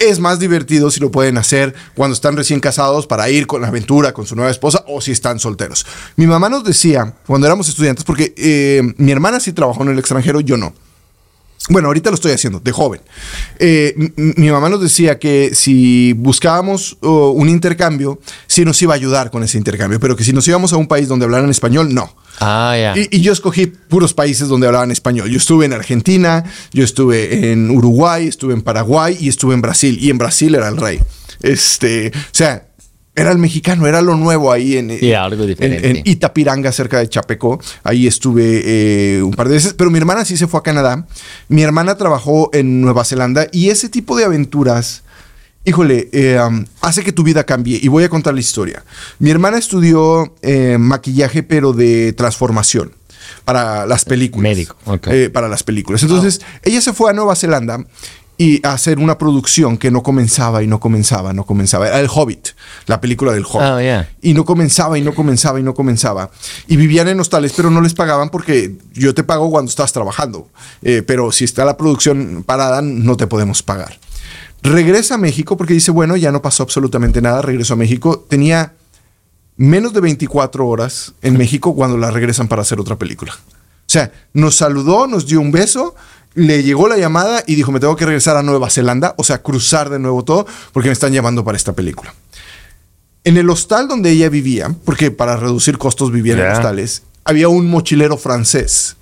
es 0.00 0.18
más 0.18 0.40
divertido 0.40 0.90
si 0.90 0.98
lo 0.98 1.10
pueden 1.10 1.36
hacer 1.36 1.74
cuando 1.94 2.14
están 2.14 2.36
recién 2.36 2.58
casados 2.58 3.06
para 3.06 3.28
ir 3.30 3.46
con 3.46 3.60
la 3.60 3.68
aventura 3.68 4.12
con 4.12 4.26
su 4.26 4.34
nueva 4.34 4.50
esposa 4.50 4.82
o 4.88 5.00
si 5.00 5.12
están 5.12 5.38
solteros. 5.38 5.86
Mi 6.16 6.26
mamá 6.26 6.48
nos 6.48 6.64
decía 6.64 7.14
cuando 7.26 7.46
éramos 7.46 7.68
estudiantes, 7.68 8.04
porque 8.04 8.34
eh, 8.36 8.82
mi 8.96 9.12
hermana 9.12 9.38
sí 9.38 9.52
trabajó 9.52 9.82
en 9.82 9.90
el 9.90 9.98
extranjero, 9.98 10.40
yo 10.40 10.56
no. 10.56 10.72
Bueno, 11.68 11.88
ahorita 11.88 12.08
lo 12.08 12.14
estoy 12.14 12.32
haciendo, 12.32 12.58
de 12.58 12.72
joven. 12.72 13.02
Eh, 13.58 13.94
mi 14.16 14.50
mamá 14.50 14.70
nos 14.70 14.80
decía 14.80 15.18
que 15.18 15.54
si 15.54 16.14
buscábamos 16.14 16.96
oh, 17.02 17.30
un 17.30 17.50
intercambio, 17.50 18.18
sí 18.46 18.64
nos 18.64 18.80
iba 18.80 18.94
a 18.94 18.96
ayudar 18.96 19.30
con 19.30 19.44
ese 19.44 19.58
intercambio, 19.58 20.00
pero 20.00 20.16
que 20.16 20.24
si 20.24 20.32
nos 20.32 20.48
íbamos 20.48 20.72
a 20.72 20.78
un 20.78 20.88
país 20.88 21.06
donde 21.06 21.26
hablaran 21.26 21.50
español, 21.50 21.94
no. 21.94 22.16
Ah, 22.38 22.76
ya. 22.78 22.94
Y, 22.98 23.08
y 23.18 23.20
yo 23.20 23.32
escogí 23.32 23.66
puros 23.66 24.14
países 24.14 24.48
donde 24.48 24.66
hablaban 24.66 24.90
español. 24.90 25.28
Yo 25.30 25.36
estuve 25.38 25.64
en 25.66 25.72
Argentina, 25.72 26.44
yo 26.72 26.84
estuve 26.84 27.50
en 27.52 27.70
Uruguay, 27.70 28.26
estuve 28.28 28.54
en 28.54 28.62
Paraguay 28.62 29.16
y 29.20 29.28
estuve 29.28 29.54
en 29.54 29.60
Brasil. 29.62 29.98
Y 30.00 30.10
en 30.10 30.18
Brasil 30.18 30.54
era 30.54 30.68
el 30.68 30.76
rey. 30.76 31.00
Este, 31.42 32.12
o 32.14 32.18
sea, 32.32 32.66
era 33.14 33.32
el 33.32 33.38
mexicano, 33.38 33.86
era 33.86 34.00
lo 34.02 34.16
nuevo 34.16 34.52
ahí 34.52 34.76
en, 34.76 34.88
Yeah, 34.98 35.24
algo 35.24 35.42
en- 35.42 35.48
diferente. 35.48 35.90
en 35.90 36.02
Itapiranga, 36.04 36.72
cerca 36.72 36.98
de 37.00 37.08
Chapecó. 37.08 37.60
Ahí 37.82 38.06
estuve 38.06 38.62
eh, 39.18 39.22
un 39.22 39.32
par 39.32 39.48
de 39.48 39.54
veces. 39.54 39.74
Pero 39.74 39.90
mi 39.90 39.98
hermana 39.98 40.24
sí 40.24 40.36
se 40.36 40.46
fue 40.46 40.60
a 40.60 40.62
Canadá. 40.62 41.06
Mi 41.48 41.62
hermana 41.62 41.96
trabajó 41.96 42.50
en 42.54 42.80
Nueva 42.80 43.04
Zelanda 43.04 43.46
y 43.52 43.68
ese 43.70 43.88
tipo 43.88 44.16
de 44.16 44.24
aventuras. 44.24 45.02
Híjole, 45.64 46.08
eh, 46.12 46.40
um, 46.40 46.64
hace 46.80 47.04
que 47.04 47.12
tu 47.12 47.22
vida 47.22 47.44
cambie. 47.44 47.78
Y 47.82 47.88
voy 47.88 48.04
a 48.04 48.08
contar 48.08 48.34
la 48.34 48.40
historia. 48.40 48.82
Mi 49.18 49.30
hermana 49.30 49.58
estudió 49.58 50.34
eh, 50.42 50.78
maquillaje, 50.78 51.42
pero 51.42 51.72
de 51.72 52.12
transformación 52.14 52.92
para 53.44 53.86
las 53.86 54.04
películas. 54.04 54.42
Médico, 54.42 54.76
ok. 54.86 55.06
Eh, 55.08 55.30
para 55.30 55.48
las 55.48 55.62
películas. 55.62 56.02
Entonces, 56.02 56.40
ella 56.62 56.80
se 56.80 56.92
fue 56.92 57.10
a 57.10 57.12
Nueva 57.12 57.36
Zelanda 57.36 57.84
y 58.38 58.66
a 58.66 58.72
hacer 58.72 58.98
una 58.98 59.18
producción 59.18 59.76
que 59.76 59.90
no 59.90 60.02
comenzaba 60.02 60.62
y 60.62 60.66
no 60.66 60.80
comenzaba, 60.80 61.34
no 61.34 61.44
comenzaba. 61.44 61.88
Era 61.88 62.00
El 62.00 62.08
Hobbit, 62.08 62.48
la 62.86 62.98
película 62.98 63.32
del 63.32 63.44
Hobbit. 63.44 63.68
Oh, 63.68 63.80
yeah. 63.80 64.08
Y 64.22 64.32
no 64.32 64.46
comenzaba 64.46 64.98
y 64.98 65.02
no 65.02 65.14
comenzaba 65.14 65.60
y 65.60 65.62
no 65.62 65.74
comenzaba. 65.74 66.30
Y 66.66 66.76
vivían 66.76 67.08
en 67.08 67.20
hostales, 67.20 67.52
pero 67.54 67.70
no 67.70 67.82
les 67.82 67.92
pagaban 67.92 68.30
porque 68.30 68.76
yo 68.94 69.12
te 69.12 69.24
pago 69.24 69.50
cuando 69.50 69.68
estás 69.68 69.92
trabajando. 69.92 70.48
Eh, 70.80 71.02
pero 71.06 71.32
si 71.32 71.44
está 71.44 71.66
la 71.66 71.76
producción 71.76 72.42
parada, 72.46 72.80
no 72.80 73.18
te 73.18 73.26
podemos 73.26 73.62
pagar. 73.62 73.98
Regresa 74.62 75.14
a 75.14 75.18
México 75.18 75.56
porque 75.56 75.74
dice, 75.74 75.90
bueno, 75.90 76.16
ya 76.16 76.32
no 76.32 76.42
pasó 76.42 76.62
absolutamente 76.62 77.22
nada. 77.22 77.42
Regresó 77.42 77.74
a 77.74 77.76
México. 77.76 78.26
Tenía 78.28 78.74
menos 79.56 79.92
de 79.92 80.00
24 80.00 80.66
horas 80.66 81.12
en 81.22 81.36
México 81.36 81.74
cuando 81.74 81.96
la 81.96 82.10
regresan 82.10 82.48
para 82.48 82.62
hacer 82.62 82.80
otra 82.80 82.96
película. 82.96 83.32
O 83.32 83.92
sea, 83.92 84.12
nos 84.32 84.56
saludó, 84.56 85.06
nos 85.06 85.26
dio 85.26 85.40
un 85.40 85.50
beso, 85.50 85.94
le 86.34 86.62
llegó 86.62 86.88
la 86.88 86.96
llamada 86.96 87.42
y 87.46 87.56
dijo, 87.56 87.72
me 87.72 87.80
tengo 87.80 87.96
que 87.96 88.06
regresar 88.06 88.36
a 88.36 88.42
Nueva 88.42 88.70
Zelanda, 88.70 89.14
o 89.18 89.24
sea, 89.24 89.42
cruzar 89.42 89.90
de 89.90 89.98
nuevo 89.98 90.22
todo, 90.24 90.46
porque 90.72 90.88
me 90.88 90.92
están 90.92 91.12
llamando 91.12 91.44
para 91.44 91.56
esta 91.56 91.72
película. 91.72 92.14
En 93.24 93.36
el 93.36 93.50
hostal 93.50 93.88
donde 93.88 94.10
ella 94.12 94.28
vivía, 94.28 94.74
porque 94.84 95.10
para 95.10 95.36
reducir 95.36 95.76
costos 95.76 96.12
vivía 96.12 96.34
en 96.34 96.38
Ya. 96.38 96.52
hostales, 96.52 97.02
había 97.24 97.48
un 97.48 97.68
mochilero 97.68 98.16
francés 98.16 98.96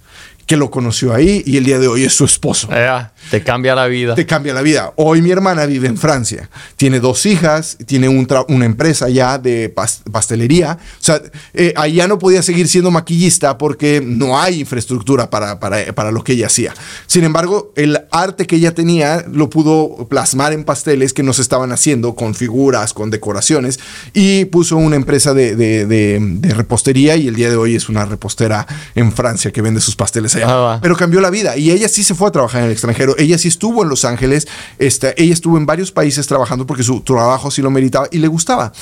que 0.47 0.57
lo 0.57 0.71
conoció 0.71 1.15
ahí 1.15 1.43
y 1.47 1.59
el 1.59 1.65
día 1.65 1.79
de 1.79 1.87
hoy 1.87 2.05
es 2.05 2.15
su 2.15 2.25
esposo. 2.25 2.69
Ya. 2.71 3.13
Te 3.31 3.43
cambia 3.43 3.75
la 3.75 3.87
vida. 3.87 4.15
Te 4.15 4.27
cambia 4.27 4.55
la 4.55 4.63
vida. 4.63 4.93
Hoy 4.97 5.23
mi 5.23 5.31
hermana 5.31 5.67
vive 5.67 5.89
en 5.89 5.97
Francia. 5.97 6.49
Tiene 6.77 7.01
dos 7.01 7.27
hijas, 7.27 7.77
tiene 7.87 8.09
un 8.09 8.29
una 8.49 8.65
empresa 8.67 9.09
ya 9.09 9.39
de 9.39 9.73
pastelería. 10.13 10.79
O 11.01 11.05
sea, 11.05 11.23
eh, 11.55 11.73
allá 11.77 12.07
no 12.07 12.19
podía 12.19 12.43
seguir 12.43 12.69
siendo 12.69 12.91
maquillista 12.91 13.59
porque 13.59 14.03
no 14.05 14.39
hay 14.39 14.61
infraestructura 14.61 15.31
para, 15.31 15.59
para, 15.61 15.93
para 15.95 16.13
lo 16.13 16.23
que 16.23 16.33
ella 16.33 16.47
hacía. 16.47 16.75
Sin 17.07 17.25
embargo, 17.25 17.73
el 17.77 18.01
arte 18.11 18.47
que 18.47 18.57
ella 18.57 18.75
tenía 18.75 19.25
lo 19.31 19.49
pudo 19.49 20.07
plasmar 20.09 20.53
en 20.53 20.65
pasteles 20.65 21.13
que 21.13 21.23
nos 21.23 21.39
estaban 21.39 21.73
haciendo 21.73 22.15
con 22.15 22.35
figuras, 22.35 22.93
con 22.93 23.11
decoraciones 23.11 23.81
y 24.13 24.45
puso 24.47 24.77
una 24.77 24.97
empresa 24.97 25.35
de, 25.35 25.57
de, 25.57 25.87
de, 25.87 26.55
repostería 26.55 27.17
y 27.17 27.29
el 27.29 27.35
día 27.35 27.51
de 27.51 27.57
hoy 27.57 27.77
es 27.77 27.89
una 27.89 28.05
repostera 28.05 28.67
en 28.95 29.13
Francia 29.13 29.53
que 29.53 29.63
vende 29.63 29.81
sus 29.81 29.97
pasteles 29.97 30.35
allá. 30.37 30.47
Ah, 30.49 30.79
Pero 30.83 30.97
cambió 30.97 31.21
la 31.21 31.31
vida 31.31 31.57
y 31.57 31.71
ella 31.71 31.89
sí 31.89 32.03
se 32.03 32.15
fue 32.15 32.29
a 32.29 32.33
trabajar 32.33 32.61
en 32.61 32.67
el 32.67 32.73
extranjero. 32.73 33.17
Ella 33.19 33.39
sí 33.39 33.49
estuvo 33.49 33.83
en 33.83 33.89
Los 33.89 34.05
Ángeles, 34.05 34.49
este, 34.79 35.21
ella 35.21 35.33
estuvo 35.33 35.59
en 35.59 35.67
varios 35.67 35.93
países 35.93 36.27
trabajando 36.27 36.67
porque 36.67 36.83
su 36.83 37.01
trabajo 37.01 37.51
sí 37.51 37.63
lo 37.63 37.71
meritaba 37.71 38.09
y 38.11 38.19
le 38.19 38.29
gustaba. 38.29 38.73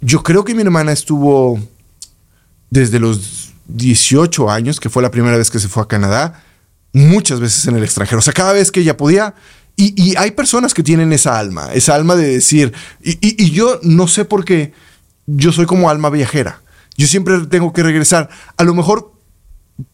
Yo 0.00 0.22
creo 0.22 0.44
que 0.44 0.54
mi 0.54 0.62
hermana 0.62 0.92
estuvo 0.92 1.58
desde 2.70 3.00
los 3.00 3.52
18 3.68 4.50
años, 4.50 4.80
que 4.80 4.88
fue 4.88 5.02
la 5.02 5.10
primera 5.10 5.36
vez 5.36 5.50
que 5.50 5.58
se 5.58 5.68
fue 5.68 5.82
a 5.82 5.86
Canadá, 5.86 6.42
muchas 6.92 7.40
veces 7.40 7.66
en 7.66 7.76
el 7.76 7.84
extranjero. 7.84 8.18
O 8.18 8.22
sea, 8.22 8.32
cada 8.32 8.52
vez 8.52 8.72
que 8.72 8.80
ella 8.80 8.96
podía. 8.96 9.34
Y, 9.76 10.16
hay 10.16 10.32
personas 10.32 10.74
que 10.74 10.82
tienen 10.82 11.12
esa 11.12 11.38
alma, 11.38 11.72
esa 11.72 11.94
alma 11.94 12.16
de 12.16 12.26
decir, 12.26 12.72
y, 13.00 13.50
yo 13.52 13.78
no 13.84 14.08
sé 14.08 14.24
por 14.24 14.44
qué, 14.44 14.72
yo 15.26 15.52
soy 15.52 15.66
como 15.66 15.88
alma 15.88 16.10
viajera. 16.10 16.62
Yo 16.96 17.06
siempre 17.06 17.38
tengo 17.46 17.72
que 17.72 17.84
regresar. 17.84 18.28
A 18.56 18.64
lo 18.64 18.74
mejor 18.74 19.12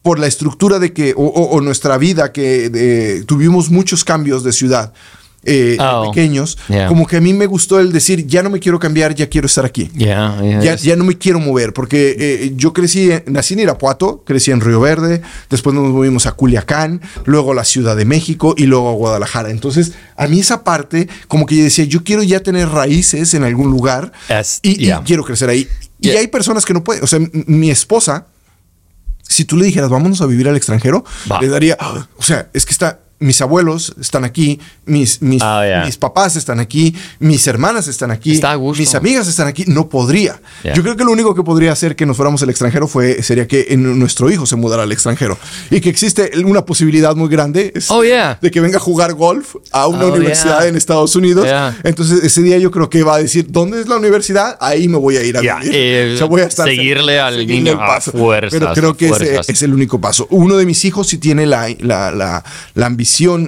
por 0.03 0.19
la 0.19 0.27
estructura 0.27 0.79
de 0.79 0.93
que, 0.93 1.15
o, 1.17 1.61
nuestra 1.61 1.99
vida, 1.99 2.33
que 2.33 3.23
tuvimos 3.27 3.71
muchos 3.71 4.05
cambios 4.05 4.45
de 4.45 4.53
ciudad. 4.53 4.93
Eh, 5.47 5.77
oh, 5.79 6.11
pequeños, 6.11 6.57
como 6.89 7.07
que 7.07 7.19
a 7.19 7.21
mí 7.21 7.35
me 7.35 7.47
gustó 7.47 7.79
el 7.79 7.93
decir, 7.93 8.27
ya 8.27 8.43
no 8.43 8.49
me 8.49 8.61
quiero 8.61 8.79
cambiar, 8.79 9.15
ya 9.15 9.29
quiero 9.29 9.47
estar 9.47 9.65
aquí. 9.65 9.91
ya, 10.63 10.75
ya, 10.77 10.97
no 10.97 11.05
me 11.05 11.19
quiero 11.19 11.39
mover, 11.39 11.75
porque 11.75 12.17
eh, 12.19 12.53
yo 12.57 12.73
crecí, 12.73 13.11
nací 13.27 13.55
en 13.55 13.61
Irapuato, 13.61 14.23
crecí 14.25 14.51
en 14.53 14.61
Río 14.61 14.81
Verde, 14.81 15.21
después 15.51 15.75
nos 15.75 15.91
movimos 15.91 16.27
a 16.27 16.33
Culiacán, 16.33 17.03
luego 17.27 17.53
a 17.53 17.55
la 17.55 17.65
Ciudad 17.65 17.95
de 17.95 18.07
México 18.07 18.55
y 18.57 18.65
luego 18.65 18.89
a 18.89 18.93
Guadalajara. 18.95 19.51
Entonces, 19.51 19.93
a 20.17 20.27
mí 20.29 20.41
esa 20.41 20.65
parte, 20.65 21.09
como 21.29 21.45
que 21.45 21.57
yo 21.57 21.65
decía, 21.65 21.85
yo 21.85 22.03
quiero 22.05 22.23
ya 22.23 22.41
tener 22.41 22.69
raíces 22.71 23.35
en 23.35 23.45
algún 23.45 23.71
lugar 23.71 24.13
y, 24.63 24.91
quiero 25.05 25.25
crecer 25.25 25.51
ahí. 25.51 25.69
Y 26.01 26.11
hay 26.11 26.27
personas 26.29 26.65
que 26.65 26.73
no 26.73 26.83
pueden, 26.83 27.05
o 27.05 27.07
sea, 27.07 27.19
mi 27.33 27.71
esposa, 27.71 28.27
si 29.29 29.45
tú 29.45 29.57
le 29.57 29.65
dijeras, 29.65 29.91
vámonos 29.91 30.21
a 30.21 30.27
vivir 30.27 30.49
al 30.49 30.57
extranjero, 30.57 31.05
le 31.41 31.49
daría, 31.49 31.77
o 32.17 32.23
sea, 32.23 32.49
es 32.53 32.67
que 32.67 32.73
está 32.73 33.01
mis 33.19 33.41
abuelos 33.41 33.95
están 34.01 34.25
aquí, 34.25 34.61
mis, 34.85 35.23
mis, 35.23 35.41
ah, 35.43 35.83
mis, 35.85 35.97
papás 35.97 36.37
están 36.37 36.61
aquí, 36.61 36.95
mis 37.21 37.47
hermanas 37.47 37.89
están 37.89 38.11
aquí, 38.11 38.41
mis 38.77 38.95
amigas 38.95 39.29
están 39.29 39.49
aquí. 39.49 39.65
No 39.67 39.89
podría. 39.89 40.41
Yo 40.63 40.83
creo 40.83 40.97
que 40.97 41.05
lo 41.05 41.13
único 41.13 41.35
que 41.35 41.43
podría 41.43 41.73
hacer 41.73 41.97
que 41.97 42.07
nos 42.07 42.17
fuéramos 42.17 42.43
al 42.43 42.51
extranjero 42.51 42.87
fue, 42.87 43.23
sería 43.23 43.47
que 43.47 43.75
nuestro 43.77 44.31
hijo 44.31 44.47
se 44.47 44.57
mudara 44.57 44.83
al 44.83 44.93
extranjero. 44.93 45.39
Y 45.71 45.81
que 45.81 45.89
existe 45.89 46.33
una 46.45 46.65
posibilidad 46.65 47.15
muy 47.17 47.29
grande 47.29 47.73
oh, 47.89 48.03
de 48.03 48.51
que 48.51 48.61
venga 48.61 48.77
a 48.77 48.81
jugar 48.81 49.15
golf 49.15 49.57
a 49.71 49.87
una 49.87 50.05
oh, 50.05 50.13
universidad 50.13 50.67
en 50.67 50.77
Estados 50.77 51.17
Unidos. 51.17 51.47
Entonces 51.83 52.23
ese 52.25 52.43
día 52.43 52.59
yo 52.59 52.71
creo 52.71 52.91
que 52.91 53.03
va 53.03 53.17
a 53.17 53.19
decir, 53.19 53.47
¿dónde 53.49 53.81
es 53.81 53.89
la 53.89 53.97
universidad? 53.97 54.59
Ahí 54.61 54.89
me 54.89 54.99
voy 54.99 55.17
a 55.17 55.23
ir 55.23 55.37
a 55.37 55.41
vivir. 55.41 55.71
Eh, 55.73 56.19
voy 56.29 56.43
a 56.43 56.47
estar 56.47 56.67
seguirle 56.67 57.21
al 57.21 57.47
niño 57.47 57.79
paso. 57.79 58.13
Pero 58.51 58.73
creo 58.75 58.97
que 58.97 59.09
ese 59.09 59.41
es 59.47 59.63
el 59.63 59.73
único 59.73 60.01
paso. 60.01 60.27
Uno 60.31 60.57
de 60.57 60.67
mis 60.67 60.85
hijos 60.85 61.07
sí 61.07 61.19
tiene 61.19 61.47
la, 61.47 61.69
la, 61.81 62.11
la, 62.11 62.45
la 62.75 62.87
ambición 62.87 63.04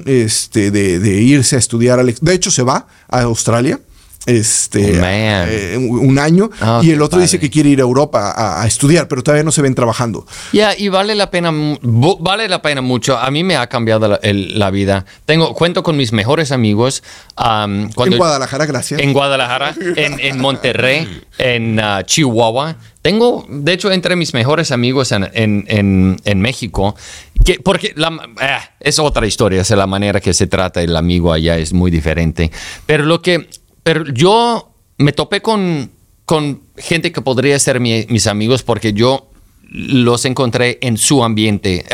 este, 0.06 0.70
de, 0.70 1.22
irse 1.22 1.56
a 1.56 1.58
estudiar. 1.58 2.04
De 2.04 2.34
hecho, 2.34 2.50
se 2.50 2.62
va 2.62 2.86
a 3.08 3.22
Australia 3.22 3.80
este, 4.26 5.00
oh, 5.00 5.04
eh, 5.04 5.76
un 5.78 6.18
año 6.18 6.50
oh, 6.61 6.80
y 6.83 6.90
el 6.90 7.00
otro 7.00 7.21
dice 7.21 7.38
que 7.38 7.49
quiere 7.49 7.71
ir 7.71 7.78
a 7.78 7.83
Europa 7.83 8.35
a, 8.61 8.66
estudiar, 8.66 9.06
pero 9.09 9.23
todavía 9.23 9.45
no 9.45 9.52
se 9.52 9.62
ven 9.62 9.75
trabajando. 9.75 10.26
Ya, 10.52 10.76
y 10.76 10.88
vale 10.88 11.14
la 11.14 11.30
pena, 11.30 11.52
vale 11.83 12.49
la 12.49 12.61
pena 12.61 12.83
mucho. 12.83 13.16
A 13.16 13.30
mí 13.30 13.45
me 13.45 13.56
ha 13.56 13.68
cambiado 13.68 14.18
la, 14.23 14.71
vida. 14.71 15.06
Tengo, 15.25 15.54
cuento 15.54 15.83
con 15.83 15.97
mis 15.97 16.12
mejores 16.12 16.50
amigos. 16.50 17.02
en 17.38 17.90
Guadalajara, 17.95 18.66
gracias. 18.66 19.00
En 19.00 19.12
Guadalajara, 19.12 19.75
en, 19.97 20.38
Monterrey, 20.38 21.23
en 21.38 21.78
uh, 21.78 22.02
Chihuahua. 22.04 22.76
Tengo, 23.02 23.47
de 23.49 23.73
hecho, 23.73 23.92
entre 23.92 24.16
mis 24.16 24.35
mejores 24.35 24.73
amigos 24.73 25.12
en, 25.12 26.16
México, 26.35 26.97
que, 27.45 27.61
porque 27.61 27.92
la, 27.95 28.09
eh, 28.40 28.59
es 28.80 28.99
otra 28.99 29.26
historia, 29.28 29.61
es 29.61 29.71
la 29.71 29.87
manera 29.87 30.21
que 30.21 30.35
se 30.35 30.49
trata 30.49 30.83
el 30.83 30.97
amigo 30.97 31.33
allá 31.33 31.56
es 31.56 31.73
muy 31.73 31.92
diferente. 31.92 32.50
Pero 32.87 33.04
lo 33.04 33.23
que 33.23 33.49
pero 33.87 34.05
yo 34.05 34.69
me 34.99 35.12
topé 35.12 35.40
con, 35.40 35.93
con 36.25 36.61
gente 36.76 37.12
que 37.12 37.21
podría 37.21 37.57
ser 37.61 37.78
mis 37.78 38.26
amigos 38.26 38.64
porque 38.64 38.93
yo 38.93 39.31
los 39.71 40.25
encontré 40.25 40.78
en 40.83 40.97
su 40.97 41.23
ambiente. 41.23 41.85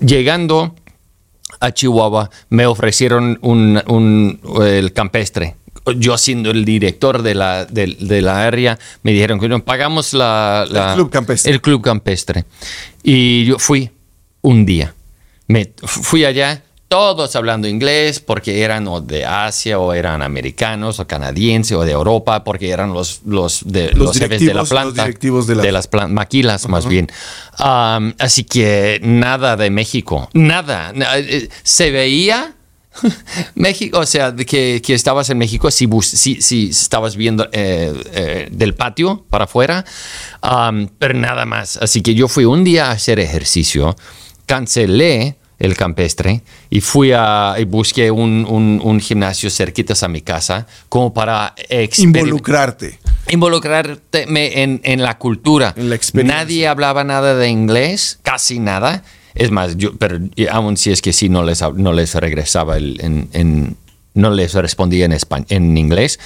Llegando 0.00 0.74
a 1.60 1.70
Chihuahua, 1.74 2.30
me 2.48 2.64
ofrecieron 2.64 3.38
un, 3.42 4.40
el 4.62 4.94
campestre. 4.94 5.56
Yo 5.98 6.16
siendo 6.16 6.50
el 6.50 6.64
director 6.64 7.20
de 7.20 7.34
la, 7.34 7.66
de, 7.66 8.22
la 8.22 8.46
área, 8.46 8.78
me 9.02 9.12
dijeron 9.12 9.38
que 9.38 9.50
no 9.50 9.62
pagamos 9.62 10.14
la, 10.14 10.64
el, 10.66 10.94
club 10.94 11.10
campestre. 11.10 11.52
el 11.52 11.60
club 11.60 11.82
campestre. 11.82 12.46
Y 13.02 13.44
yo 13.44 13.58
fui 13.58 13.90
un 14.40 14.64
día. 14.64 14.94
Me 15.46 15.74
fui 15.76 16.24
allá, 16.24 16.64
todos 16.88 17.34
hablando 17.34 17.66
inglés 17.66 18.20
porque 18.20 18.62
eran 18.62 18.86
o 18.86 19.00
de 19.00 19.24
Asia 19.24 19.78
o 19.78 19.92
eran 19.92 20.22
americanos 20.22 21.00
o 21.00 21.06
canadienses 21.06 21.76
o 21.76 21.82
de 21.82 21.92
Europa 21.92 22.44
porque 22.44 22.70
eran 22.70 22.92
los, 22.92 23.22
los, 23.24 23.62
de, 23.64 23.90
los, 23.92 24.16
jefes 24.16 24.40
de 24.40 24.54
la 24.54 24.64
planta. 24.64 25.02
directivos 25.02 25.46
de, 25.46 25.72
las 25.72 25.88
maquilas 26.08 26.68
más 26.68 26.86
bien. 26.86 27.08
así 27.58 28.44
que 28.44 29.00
nada 29.02 29.56
de 29.56 29.70
México, 29.70 30.28
nada. 30.32 30.92
Eh, 31.16 31.48
se 31.62 31.90
veía 31.90 32.54
México, 33.54 33.98
o 33.98 34.06
sea, 34.06 34.34
que, 34.34 34.80
que 34.84 34.94
estabas 34.94 35.28
en 35.30 35.38
México 35.38 35.70
si, 35.70 35.88
si, 36.02 36.40
si 36.40 36.70
estabas 36.70 37.16
viendo 37.16 37.48
eh, 37.52 37.92
eh, 38.12 38.48
del 38.50 38.74
patio 38.74 39.24
para 39.28 39.44
afuera, 39.44 39.84
pero 40.98 41.14
nada 41.14 41.44
más. 41.46 41.78
Así 41.78 42.00
que 42.00 42.14
yo 42.14 42.28
fui 42.28 42.44
un 42.44 42.64
día 42.64 42.88
a 42.88 42.92
hacer 42.92 43.18
ejercicio, 43.18 43.96
cancelé 44.46 45.36
el 45.58 45.76
campestre 45.76 46.42
y 46.70 46.80
fui 46.80 47.12
a 47.12 47.54
y 47.58 47.64
busqué 47.64 48.10
un, 48.10 48.44
un, 48.82 49.00
gimnasio 49.00 49.50
cerquitas 49.50 50.02
a 50.02 50.08
mi 50.08 50.20
casa 50.20 50.66
como 50.88 51.14
para 51.14 51.54
involucrarte. 51.98 52.98
Involucrarte 53.30 54.26
en, 54.28 54.80
en, 54.84 55.02
la 55.02 55.18
cultura. 55.18 55.74
En 55.76 55.90
la 55.90 55.98
nadie 56.24 56.68
hablaba 56.68 57.04
nada 57.04 57.34
de 57.34 57.48
inglés 57.48 58.18
casi 58.22 58.58
nada. 58.58 59.02
Es 59.34 59.50
más 59.50 59.76
yo 59.76 59.96
pero 59.96 60.18
aún 60.50 60.76
si 60.76 60.90
es 60.90 61.02
que 61.02 61.12
sí 61.12 61.28
no 61.28 61.42
les 61.42 61.62
no 61.74 61.92
les 61.92 62.14
regresaba 62.14 62.76
el, 62.76 62.98
en, 63.00 63.76
no 64.14 64.30
les 64.30 64.54
respondía 64.54 65.04
en, 65.04 65.12
español, 65.12 65.46
en 65.50 65.76
inglés, 65.76 66.18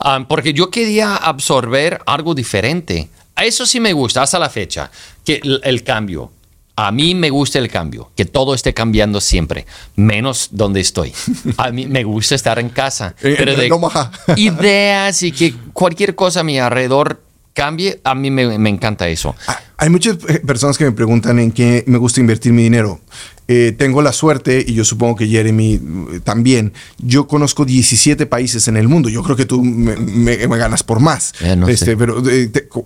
ah, 0.00 0.24
porque 0.28 0.52
yo 0.52 0.70
quería 0.70 1.16
absorber 1.16 2.00
algo 2.06 2.34
diferente. 2.34 3.08
A 3.36 3.44
eso 3.44 3.66
sí 3.66 3.80
me 3.80 3.92
gusta 3.92 4.22
hasta 4.22 4.38
la 4.38 4.50
fecha, 4.50 4.90
que 5.24 5.40
el 5.62 5.82
cambio. 5.82 6.32
A 6.78 6.92
mí 6.92 7.14
me 7.14 7.30
gusta 7.30 7.58
el 7.58 7.70
cambio, 7.70 8.10
que 8.14 8.26
todo 8.26 8.52
esté 8.54 8.74
cambiando 8.74 9.22
siempre, 9.22 9.66
menos 9.94 10.50
donde 10.52 10.80
estoy. 10.80 11.14
A 11.56 11.70
mí 11.70 11.86
me 11.86 12.04
gusta 12.04 12.34
estar 12.34 12.58
en 12.58 12.68
casa. 12.68 13.14
pero 13.22 13.56
de 13.56 13.70
ideas 14.36 15.22
y 15.22 15.32
que 15.32 15.54
cualquier 15.72 16.14
cosa 16.14 16.40
a 16.40 16.44
mi 16.44 16.58
alrededor 16.58 17.22
cambie, 17.54 18.00
a 18.04 18.14
mí 18.14 18.30
me, 18.30 18.58
me 18.58 18.68
encanta 18.68 19.08
eso. 19.08 19.34
Ah, 19.48 19.58
hay 19.78 19.90
muchas 19.90 20.18
eh, 20.28 20.40
personas 20.46 20.78
que 20.78 20.84
me 20.84 20.92
preguntan 20.92 21.38
en 21.38 21.52
qué 21.52 21.84
me 21.86 21.98
gusta 21.98 22.20
invertir 22.20 22.52
mi 22.52 22.62
dinero. 22.62 23.00
Eh, 23.48 23.74
tengo 23.78 24.02
la 24.02 24.12
suerte, 24.12 24.64
y 24.66 24.74
yo 24.74 24.84
supongo 24.84 25.16
que 25.16 25.28
Jeremy 25.28 25.74
eh, 25.74 26.20
también, 26.24 26.72
yo 26.98 27.28
conozco 27.28 27.64
17 27.64 28.26
países 28.26 28.66
en 28.68 28.76
el 28.76 28.88
mundo. 28.88 29.08
Yo 29.08 29.22
creo 29.22 29.36
que 29.36 29.44
tú 29.44 29.62
me, 29.62 30.36
ganas 30.36 30.82
por 30.82 31.00
más. 31.00 31.32
este, 31.68 31.96
Pero 31.96 32.22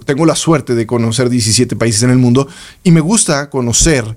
tengo 0.04 0.26
la 0.26 0.34
suerte 0.34 0.74
de 0.74 0.86
conocer 0.86 1.30
17 1.30 1.76
países 1.76 2.02
en 2.02 2.10
el 2.10 2.18
mundo 2.18 2.48
y 2.82 2.90
me 2.90 3.00
gusta 3.00 3.48
conocer 3.48 4.16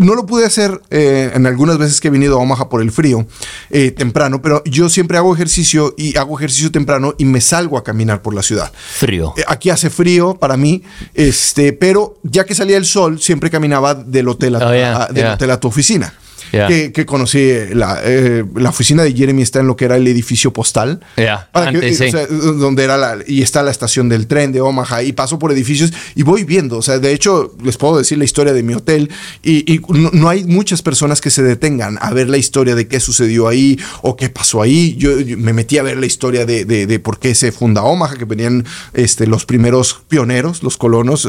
no 0.00 0.14
lo 0.14 0.24
pude 0.24 0.46
hacer 0.46 0.80
eh, 0.90 1.30
en 1.34 1.46
algunas 1.46 1.76
veces 1.76 2.00
que 2.00 2.08
he 2.08 2.10
venido 2.10 2.36
a 2.36 2.42
Omaha 2.42 2.70
por 2.70 2.80
el 2.80 2.90
frío 2.90 3.26
eh, 3.68 3.90
temprano, 3.90 4.40
pero 4.40 4.62
yo 4.64 4.88
siempre 4.88 5.18
hago 5.18 5.34
ejercicio 5.34 5.94
y 5.96 6.16
hago 6.16 6.38
ejercicio 6.38 6.72
temprano 6.72 7.14
y 7.18 7.26
me 7.26 7.40
salgo 7.42 7.76
a 7.76 7.84
caminar 7.84 8.22
por 8.22 8.34
la 8.34 8.42
ciudad. 8.42 8.72
Frío. 8.72 9.34
Eh, 9.36 9.44
aquí 9.46 9.68
hace 9.68 9.90
frío 9.90 10.34
para 10.34 10.56
mí, 10.56 10.82
este, 11.14 11.59
pero 11.78 12.18
ya 12.22 12.44
que 12.44 12.54
salía 12.54 12.76
el 12.76 12.84
sol, 12.84 13.20
siempre 13.20 13.50
caminaba 13.50 13.94
del 13.94 14.28
hotel 14.28 14.56
a, 14.56 14.58
oh, 14.58 15.32
hotel 15.34 15.50
a 15.50 15.60
tu 15.60 15.68
oficina. 15.68 16.12
Yeah. 16.52 16.68
que, 16.68 16.92
que 16.92 17.06
conocí. 17.06 17.50
La, 17.72 18.00
eh, 18.04 18.44
la 18.56 18.70
oficina 18.70 19.02
de 19.02 19.12
Jeremy 19.12 19.42
está 19.42 19.60
en 19.60 19.66
lo 19.66 19.76
que 19.76 19.84
era 19.84 19.96
el 19.96 20.06
edificio 20.06 20.52
postal. 20.52 21.00
Yeah, 21.16 21.48
Para 21.52 21.70
que- 21.70 21.76
antes, 21.78 21.98
sí. 21.98 22.04
o 22.08 22.10
sea, 22.10 22.26
donde 22.26 22.84
era 22.84 22.96
la, 22.96 23.18
y 23.26 23.42
está 23.42 23.62
la 23.62 23.70
estación 23.70 24.08
del 24.08 24.26
tren 24.26 24.52
de 24.52 24.60
Omaha 24.60 25.02
y 25.02 25.12
paso 25.12 25.38
por 25.38 25.52
edificios 25.52 25.92
y 26.14 26.22
voy 26.22 26.44
viendo, 26.44 26.78
o 26.78 26.82
sea, 26.82 26.98
de 26.98 27.12
hecho 27.12 27.54
les 27.62 27.76
puedo 27.76 27.98
decir 27.98 28.18
la 28.18 28.24
historia 28.24 28.52
de 28.52 28.62
mi 28.62 28.74
hotel 28.74 29.10
y, 29.42 29.72
y 29.72 29.80
no, 29.88 30.10
no 30.12 30.28
hay 30.28 30.44
muchas 30.44 30.82
personas 30.82 31.20
que 31.20 31.30
se 31.30 31.42
detengan 31.42 31.98
a 32.00 32.12
ver 32.12 32.28
la 32.28 32.36
historia 32.36 32.74
de 32.74 32.86
qué 32.88 33.00
sucedió 33.00 33.48
ahí 33.48 33.78
o 34.02 34.16
qué 34.16 34.28
pasó 34.28 34.62
ahí. 34.62 34.96
Yo, 34.96 35.20
yo 35.20 35.36
me 35.38 35.52
metí 35.52 35.78
a 35.78 35.82
ver 35.82 35.96
la 35.98 36.06
historia 36.06 36.46
de, 36.46 36.64
de- 36.64 36.86
de 36.86 36.98
por 36.98 37.18
qué 37.18 37.34
se 37.34 37.52
funda 37.52 37.82
Omaha, 37.84 38.16
que 38.16 38.24
venían 38.24 38.64
este, 38.94 39.26
los 39.26 39.46
primeros 39.46 40.00
pioneros, 40.08 40.62
los 40.62 40.76
colonos, 40.76 41.24
eh, 41.26 41.28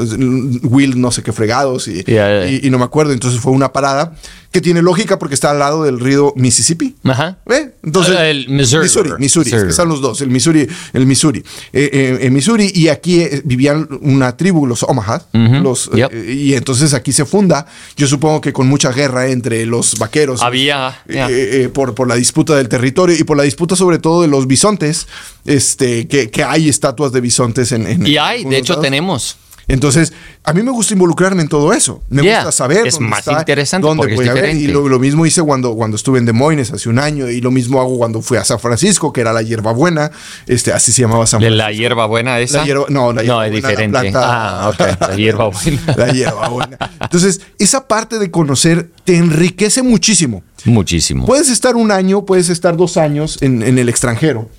Will 0.64 1.00
no 1.00 1.12
sé 1.12 1.22
qué 1.24 1.32
fregados 1.32 1.88
y, 1.88 2.04
yeah. 2.04 2.50
y- 2.50 2.62
y 2.64 2.70
no 2.70 2.80
me 2.80 2.86
acuerdo, 2.86 3.14
entonces 3.14 3.40
fue 3.40 3.52
una 3.52 3.72
parada 3.72 4.16
que 4.52 4.60
tiene 4.62 4.82
lógica 4.82 5.18
porque 5.18 5.34
está 5.36 5.52
al 5.52 5.60
lado 5.60 5.84
del 5.84 6.00
río 6.00 6.34
Mississippi. 6.36 6.96
Ajá. 7.06 7.38
¿Ve? 7.46 7.74
Entonces, 7.84 8.16
Ah, 8.18 8.28
el 8.28 8.50
Missouri 8.50 8.84
Missouri. 8.84 9.12
Missouri, 9.18 9.52
están 9.70 9.88
los 9.88 10.02
dos, 10.02 10.20
el 10.22 10.30
Missouri, 10.30 10.68
el 10.94 11.06
Missouri, 11.06 11.40
Eh, 11.72 11.90
eh, 11.94 12.18
en 12.22 12.34
Missouri 12.34 12.70
y 12.76 12.90
aquí 12.90 13.22
eh, 13.22 13.42
vivían 13.46 13.88
una 14.02 14.36
tribu, 14.36 14.68
los 14.68 14.84
Omaha, 14.84 15.24
los, 15.34 15.90
Yep. 15.92 16.10
eh, 16.14 16.34
y 16.34 16.54
entonces 16.54 16.94
aquí 16.94 17.14
se 17.14 17.24
funda, 17.26 17.66
yo 17.96 18.08
supongo 18.08 18.42
que 18.42 18.52
con 18.52 18.68
mucha 18.68 18.92
guerra 18.92 19.28
entre 19.28 19.66
los 19.66 19.98
vaqueros. 19.98 20.42
Había, 20.42 21.02
eh, 21.08 21.14
yeah. 21.14 21.28
eh, 21.30 21.70
por, 21.74 21.96
por 21.96 22.08
la 22.08 22.16
disputa 22.16 22.56
del 22.56 22.68
territorio 22.68 23.16
y 23.18 23.24
por 23.24 23.38
la 23.38 23.44
disputa 23.44 23.76
sobre 23.76 24.00
todo 24.00 24.22
de 24.22 24.28
los 24.28 24.48
bisontes, 24.48 25.08
este, 25.46 26.08
que, 26.08 26.30
que 26.30 26.44
hay 26.44 26.68
estatuas 26.70 27.12
de 27.12 27.22
bisontes 27.22 27.72
en... 27.72 27.88
en- 27.88 28.06
Y 28.06 28.18
en 28.18 28.22
hay, 28.24 28.44
de 28.44 28.58
hecho 28.58 28.74
lados. 28.74 28.84
tenemos. 28.84 29.38
Entonces, 29.74 30.14
a 30.44 30.54
mí 30.54 30.64
me 30.64 30.72
gusta 30.72 30.94
involucrarme 30.94 31.42
en 31.42 31.48
todo 31.48 31.72
eso. 31.74 32.04
Me 32.10 32.22
Yeah, 32.22 32.38
gusta 32.40 32.52
saber 32.52 32.86
es 32.88 32.96
dónde 32.96 33.10
más 33.10 33.20
está, 33.20 33.40
interesante 33.40 33.88
dónde 33.88 34.04
porque 34.08 34.24
es 34.24 34.30
a 34.30 34.34
ver. 34.34 34.56
Y 34.56 34.68
lo, 34.68 34.88
lo 34.90 35.00
mismo 35.00 35.26
hice 35.26 35.42
cuando, 35.42 35.76
cuando 35.76 35.96
estuve 35.98 36.20
en 36.20 36.26
Des 36.26 36.36
Moines 36.36 36.72
hace 36.72 36.90
un 36.90 37.00
año. 37.00 37.30
Y 37.30 37.42
lo 37.42 37.52
mismo 37.52 37.80
hago 37.80 37.98
cuando 37.98 38.22
fui 38.22 38.38
a 38.38 38.44
San 38.44 38.60
Francisco, 38.60 39.12
que 39.14 39.22
era 39.22 39.34
la 39.34 39.42
hierbabuena. 39.42 40.12
Este, 40.48 40.74
así 40.74 40.92
se 40.92 41.02
llamaba 41.04 41.26
San 41.28 41.40
¿De 41.40 41.48
Francisco. 41.48 41.68
la 41.70 41.72
hierba 41.74 42.06
buena 42.06 42.40
esa? 42.40 42.58
La 42.60 42.66
hierba- 42.66 42.86
no, 42.90 43.14
la 43.14 43.22
No, 43.24 43.44
hierbabuena, 43.44 43.46
es 43.58 43.64
la 43.64 43.70
diferente. 43.70 44.00
planta- 44.00 44.22
Ah, 44.24 44.70
ok. 44.70 44.80
La 45.10 45.16
hierba 45.16 45.46
buena. 45.50 45.82
La 45.96 46.12
hierbabuena. 46.14 46.78
Entonces, 47.02 47.42
esa 47.60 47.88
parte 47.88 48.20
de 48.20 48.30
conocer 48.32 48.90
te 49.06 49.16
enriquece 49.18 49.82
muchísimo. 49.84 50.44
Muchísimo. 50.66 51.26
Puedes 51.26 51.50
estar 51.50 51.76
un 51.76 51.92
año, 51.92 52.26
puedes 52.26 52.50
estar 52.50 52.78
dos 52.78 52.98
años 52.98 53.38
en, 53.42 53.64
en 53.64 53.80
el 53.80 53.90
extranjero. 53.90 54.50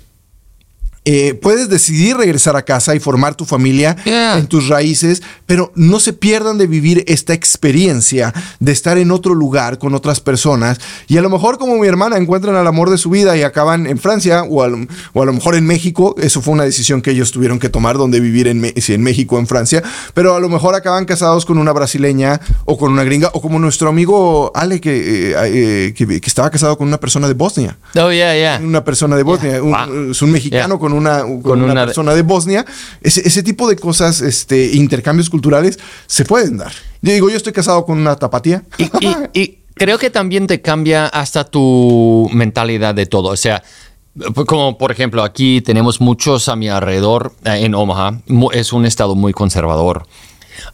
Eh, 1.05 1.33
puedes 1.33 1.67
decidir 1.69 2.15
regresar 2.15 2.55
a 2.55 2.61
casa 2.63 2.95
y 2.95 2.99
formar 2.99 3.35
tu 3.35 3.43
familia 3.45 3.95
Yeah. 4.05 4.37
en 4.37 4.47
tus 4.47 4.69
raíces, 4.69 5.21
pero 5.45 5.71
no 5.75 5.99
se 5.99 6.13
pierdan 6.13 6.57
de 6.57 6.65
vivir 6.67 7.03
esta 7.07 7.33
experiencia 7.33 8.33
de 8.59 8.71
estar 8.71 8.97
en 8.97 9.11
otro 9.11 9.33
lugar 9.33 9.77
con 9.79 9.95
otras 9.95 10.19
personas 10.19 10.79
y 11.07 11.17
a 11.17 11.21
lo 11.21 11.29
mejor 11.29 11.57
como 11.57 11.77
mi 11.77 11.87
hermana 11.87 12.17
encuentran 12.17 12.55
al 12.55 12.67
amor 12.67 12.89
de 12.89 12.97
su 12.97 13.09
vida 13.09 13.35
y 13.37 13.41
acaban 13.43 13.85
en 13.87 13.97
Francia 13.97 14.43
o 14.43 14.63
a 14.63 14.67
lo, 14.67 14.77
o 15.13 15.21
a 15.21 15.25
lo 15.25 15.33
mejor 15.33 15.55
en 15.55 15.65
México, 15.65 16.15
eso 16.19 16.41
fue 16.41 16.53
una 16.53 16.63
decisión 16.63 17.01
que 17.01 17.11
ellos 17.11 17.31
tuvieron 17.31 17.59
que 17.59 17.69
tomar 17.69 17.97
donde 17.97 18.19
vivir 18.19 18.47
en, 18.47 18.73
si 18.81 18.93
en 18.93 19.01
México 19.01 19.35
o 19.35 19.39
en 19.39 19.47
Francia, 19.47 19.81
pero 20.13 20.35
a 20.35 20.39
lo 20.39 20.49
mejor 20.49 20.75
acaban 20.75 21.05
casados 21.05 21.45
con 21.45 21.57
una 21.57 21.71
brasileña 21.73 22.39
o 22.65 22.77
con 22.77 22.91
una 22.91 23.03
gringa 23.03 23.29
o 23.33 23.41
como 23.41 23.59
nuestro 23.59 23.89
amigo 23.89 24.51
Ale 24.55 24.79
que, 24.81 25.31
eh, 25.31 25.35
eh, 25.45 25.93
que, 25.95 26.07
que 26.21 26.27
estaba 26.27 26.49
casado 26.49 26.77
con 26.77 26.87
una 26.87 26.99
persona 26.99 27.27
de 27.27 27.33
Bosnia 27.33 27.77
Oh, 27.95 28.11
yeah, 28.11 28.35
yeah. 28.35 28.59
una 28.63 28.83
persona 28.83 29.15
de 29.15 29.23
Bosnia, 29.23 29.61
un, 29.61 29.71
Wow. 29.71 30.11
es 30.11 30.21
un 30.21 30.31
mexicano 30.31 30.53
Yeah. 30.75 30.77
Con 30.93 30.97
una, 31.01 31.21
con 31.21 31.41
Con 31.41 31.61
una, 31.63 31.71
una- 31.73 31.85
persona 31.85 32.13
de 32.13 32.21
Bosnia. 32.21 32.65
Ese, 33.01 33.27
ese 33.27 33.41
tipo 33.43 33.67
de 33.67 33.75
cosas, 33.75 34.21
este, 34.21 34.73
intercambios 34.73 35.29
culturales, 35.29 35.79
se 36.05 36.23
pueden 36.25 36.57
dar. 36.57 36.71
Yo 37.01 37.11
digo, 37.13 37.29
yo 37.29 37.37
estoy 37.37 37.53
casado 37.53 37.85
con 37.85 37.97
una 37.97 38.15
tapatía. 38.15 38.63
Y, 38.77 38.83
y- 38.83 39.15
y 39.41 39.57
creo 39.73 39.97
que 39.97 40.09
también 40.09 40.45
te 40.47 40.61
cambia 40.61 41.07
hasta 41.07 41.43
tu 41.45 42.29
mentalidad 42.33 42.93
de 42.95 43.05
todo. 43.05 43.29
O 43.29 43.37
sea, 43.37 43.63
como 44.45 44.77
por 44.77 44.91
ejemplo, 44.91 45.23
aquí 45.23 45.61
tenemos 45.61 45.99
muchos 45.99 46.47
a 46.47 46.55
mi 46.55 46.69
alrededor 46.69 47.33
eh, 47.45 47.61
en 47.65 47.73
Omaha. 47.73 48.19
Es 48.53 48.71
un 48.71 48.85
estado 48.85 49.15
muy 49.15 49.33
conservador. 49.33 50.05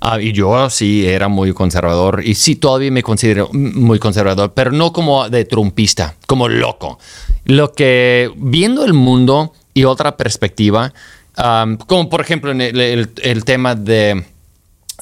Ah, 0.02 0.20
y 0.22 0.34
yo 0.34 0.70
sí 0.70 1.08
era 1.08 1.30
muy 1.30 1.54
conservador 1.54 2.22
y 2.24 2.36
sí 2.36 2.58
todavía 2.58 2.92
me 2.92 3.02
considero 3.02 3.50
muy 3.54 3.98
conservador, 3.98 4.52
pero 4.54 4.72
no 4.74 4.92
como 4.92 5.30
de 5.30 5.46
trumpista, 5.46 6.16
como 6.28 6.50
loco. 6.50 7.00
Lo 7.46 7.72
que 7.74 8.30
viendo 8.36 8.84
el 8.84 8.94
mundo 8.94 9.54
y 9.74 9.84
otra 9.86 10.18
perspectiva, 10.18 10.94
am, 11.36 11.78
como 11.78 12.10
por 12.10 12.22
ejemplo 12.22 12.52
en 12.52 12.62
el- 12.62 12.80
el- 12.80 13.10
el 13.22 13.44
tema 13.46 13.76
de 13.76 14.26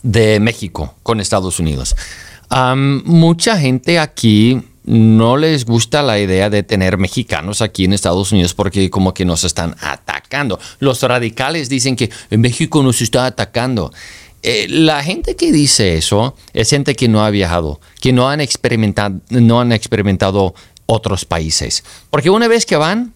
de 0.04 0.40
México 0.40 0.94
con 1.02 1.20
Estados 1.20 1.60
Unidos. 1.60 1.96
Am, 2.50 3.02
mucha 3.06 3.58
gente 3.58 3.98
aquí 4.00 4.62
no 4.86 5.36
les 5.38 5.66
gusta 5.66 6.04
la 6.04 6.20
idea 6.20 6.50
de 6.52 6.62
tener 6.64 6.98
mexicanos 6.98 7.62
aquí 7.62 7.86
en 7.86 7.94
Estados 7.94 8.32
Unidos 8.32 8.54
porque 8.54 8.90
como 8.92 9.14
que 9.14 9.26
nos 9.26 9.44
están 9.44 9.76
atacando. 9.82 10.60
Los 10.80 11.02
radicales 11.02 11.68
dicen 11.68 11.96
que 11.96 12.10
México 12.30 12.84
nos 12.84 13.02
está 13.02 13.26
atacando. 13.26 13.92
Eh, 14.44 14.68
la 14.70 15.04
gente 15.04 15.36
que 15.36 15.52
dice 15.52 15.98
eso 15.98 16.36
es 16.54 16.70
gente 16.70 16.96
que 16.96 17.08
no 17.10 17.26
ha 17.26 17.32
viajado, 17.32 17.82
que 18.00 18.14
no 18.14 18.30
han 18.30 18.40
experimentado, 18.40 19.20
no 19.32 19.60
han 19.60 19.72
experimentado 19.72 20.54
otros 20.86 21.26
países. 21.26 21.84
Porque 22.12 22.30
una 22.30 22.48
vez 22.48 22.66
que 22.68 22.78
van, 22.78 23.14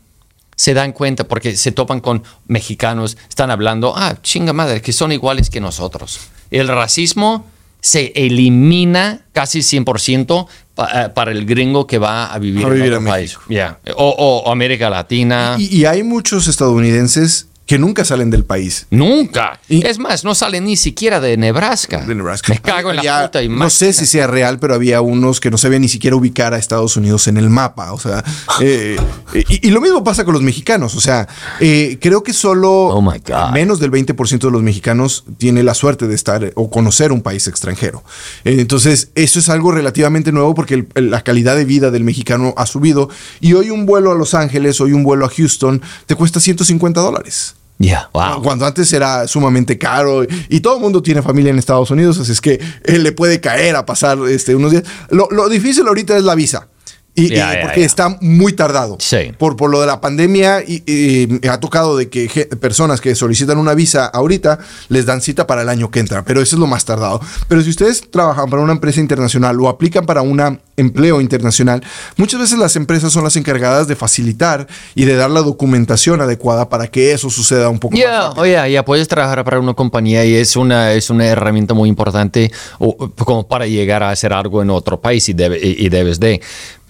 se 0.61 0.75
dan 0.75 0.91
cuenta 0.91 1.23
porque 1.27 1.57
se 1.57 1.71
topan 1.71 2.01
con 2.01 2.21
mexicanos, 2.45 3.17
están 3.27 3.49
hablando, 3.49 3.95
ah, 3.97 4.15
chinga 4.21 4.53
madre, 4.53 4.79
que 4.79 4.93
son 4.93 5.11
iguales 5.11 5.49
que 5.49 5.59
nosotros. 5.59 6.19
El 6.51 6.67
racismo 6.67 7.47
se 7.79 8.11
elimina 8.15 9.21
casi 9.33 9.61
100% 9.63 10.45
pa- 10.75 11.05
eh, 11.05 11.09
para 11.09 11.31
el 11.31 11.47
gringo 11.47 11.87
que 11.87 11.97
va 11.97 12.31
a 12.31 12.37
vivir, 12.37 12.63
A 12.63 12.69
vivir 12.69 12.85
en 12.89 12.93
a 12.93 12.97
otro 12.97 13.09
país. 13.09 13.37
Yeah. 13.49 13.79
O, 13.95 14.05
o- 14.09 14.43
o 14.45 14.51
América 14.51 14.87
Latina. 14.91 15.55
Y, 15.57 15.77
y 15.77 15.85
hay 15.85 16.03
muchos 16.03 16.47
estadounidenses 16.47 17.47
que 17.65 17.77
nunca 17.79 18.03
salen 18.03 18.29
del 18.29 18.43
país. 18.43 18.87
Nunca. 18.89 19.59
Y- 19.69 19.85
es 19.87 19.97
más, 19.97 20.25
no 20.25 20.35
salen 20.35 20.65
ni 20.65 20.75
siquiera 20.75 21.21
de 21.21 21.37
Nebraska. 21.37 22.03
De 22.05 22.13
Nebraska. 22.15 22.51
Me 22.53 22.59
cago 22.59 22.89
en 22.91 22.97
la 22.97 23.23
puta 23.25 23.41
y 23.43 23.47
No 23.47 23.69
sé 23.69 23.93
si 23.93 24.05
sea 24.05 24.27
real, 24.27 24.59
pero 24.59 24.73
había 24.73 24.99
unos 25.01 25.39
que 25.39 25.49
no 25.49 25.57
sabían 25.57 25.81
ni 25.81 25.87
siquiera 25.87 26.15
ubicar 26.17 26.53
a 26.53 26.57
Estados 26.57 26.97
Unidos 26.97 27.27
en 27.27 27.37
el 27.37 27.49
mapa. 27.49 27.93
O 27.93 27.99
sea, 27.99 28.25
eh, 28.61 28.97
y, 29.33 29.67
y 29.67 29.71
lo 29.71 29.79
mismo 29.79 30.03
pasa 30.03 30.25
con 30.25 30.33
los 30.33 30.43
mexicanos. 30.43 30.95
O 30.95 30.99
sea, 31.01 31.29
eh, 31.61 31.97
creo 32.01 32.23
que 32.23 32.33
solo 32.33 32.71
Oh 32.87 33.01
my 33.01 33.19
God. 33.25 33.51
menos 33.53 33.79
del 33.79 33.91
20% 33.91 34.39
de 34.39 34.51
los 34.51 34.61
mexicanos 34.63 35.23
tiene 35.37 35.63
la 35.63 35.73
suerte 35.73 36.07
de 36.07 36.15
estar 36.15 36.43
eh, 36.43 36.51
o 36.55 36.69
conocer 36.69 37.11
un 37.13 37.21
país 37.21 37.47
extranjero. 37.47 38.03
Eh, 38.43 38.57
entonces, 38.59 39.11
eso 39.15 39.39
es 39.39 39.47
algo 39.47 39.71
relativamente 39.71 40.33
nuevo 40.33 40.53
porque 40.55 40.85
el- 40.93 41.09
la 41.09 41.21
calidad 41.23 41.55
de 41.55 41.63
vida 41.63 41.89
del 41.89 42.03
mexicano 42.03 42.53
ha 42.57 42.65
subido. 42.65 43.09
Y 43.39 43.53
hoy 43.53 43.69
un 43.69 43.85
vuelo 43.85 44.11
a 44.11 44.15
Los 44.15 44.33
Ángeles, 44.33 44.81
hoy 44.81 44.91
un 44.91 45.03
vuelo 45.03 45.25
a 45.25 45.29
Houston, 45.29 45.81
te 46.05 46.15
cuesta 46.15 46.39
150 46.41 46.99
dólares. 46.99 47.55
Yeah, 47.81 48.09
wow. 48.13 48.43
Cuando 48.43 48.65
antes 48.65 48.93
era 48.93 49.27
sumamente 49.27 49.77
caro 49.77 50.23
y 50.49 50.59
todo 50.59 50.75
el 50.75 50.81
mundo 50.81 51.01
tiene 51.01 51.23
familia 51.23 51.49
en 51.49 51.57
Estados 51.57 51.89
Unidos, 51.89 52.19
así 52.19 52.31
es 52.31 52.39
que 52.39 52.59
él 52.83 53.01
le 53.01 53.11
puede 53.11 53.41
caer 53.41 53.75
a 53.75 53.85
pasar 53.85 54.19
este, 54.29 54.55
unos 54.55 54.71
días. 54.71 54.83
Lo, 55.09 55.27
lo 55.31 55.49
difícil 55.49 55.87
ahorita 55.87 56.15
es 56.15 56.23
la 56.23 56.35
visa. 56.35 56.67
Y, 57.13 57.27
porque 57.63 57.83
está 57.83 58.17
muy 58.21 58.53
tardado. 58.53 58.95
Sí. 58.99 59.33
Por, 59.37 59.57
por 59.57 59.69
lo 59.69 59.81
de 59.81 59.87
la 59.87 59.99
pandemia, 59.99 60.61
y, 60.65 60.81
y 60.85 61.47
ha 61.47 61.59
tocado 61.59 61.97
de 61.97 62.09
que 62.09 62.27
personas 62.59 63.01
que 63.01 63.15
solicitan 63.15 63.57
una 63.57 63.73
visa 63.73 64.05
ahorita 64.05 64.59
les 64.87 65.05
dan 65.05 65.19
cita 65.21 65.45
para 65.45 65.61
el 65.63 65.69
año 65.69 65.91
que 65.91 65.99
entra, 65.99 66.23
pero 66.23 66.41
eso 66.41 66.55
es 66.55 66.59
lo 66.59 66.67
más 66.67 66.85
tardado. 66.85 67.19
Pero 67.49 67.61
si 67.61 67.69
ustedes 67.69 68.09
trabajan 68.09 68.49
para 68.49 68.61
una 68.63 68.71
empresa 68.71 69.01
internacional 69.01 69.59
o 69.59 69.67
aplican 69.67 70.05
para 70.05 70.21
un 70.21 70.59
empleo 70.77 71.19
internacional, 71.19 71.83
muchas 72.15 72.39
veces 72.39 72.57
las 72.57 72.75
empresas 72.77 73.11
son 73.11 73.23
las 73.25 73.35
encargadas 73.35 73.87
de 73.89 73.95
facilitar 73.97 74.67
y 74.95 75.03
de 75.05 75.15
dar 75.15 75.29
la 75.31 75.41
documentación 75.41 76.21
adecuada 76.21 76.69
para 76.69 76.87
que 76.87 77.11
eso 77.11 77.29
suceda 77.29 77.67
un 77.69 77.79
poco 77.79 77.95
más 77.97 78.03
rápido. 78.27 78.41
oye, 78.41 78.71
ya 78.71 78.85
puedes 78.85 79.07
trabajar 79.09 79.43
para 79.43 79.59
una 79.59 79.73
compañía 79.73 80.23
y 80.25 80.33
es 80.35 80.55
una, 80.55 80.93
es 80.93 81.09
una 81.09 81.25
herramienta 81.27 81.73
muy 81.73 81.89
importante 81.89 82.51
o- 82.79 83.09
como 83.11 83.47
para 83.47 83.67
llegar 83.67 84.01
a 84.01 84.11
hacer 84.11 84.31
algo 84.31 84.61
en 84.61 84.69
otro 84.69 85.01
país 85.01 85.27
y, 85.29 85.33
debe- 85.33 85.59
y 85.61 85.89
debes 85.89 86.19
de. 86.19 86.41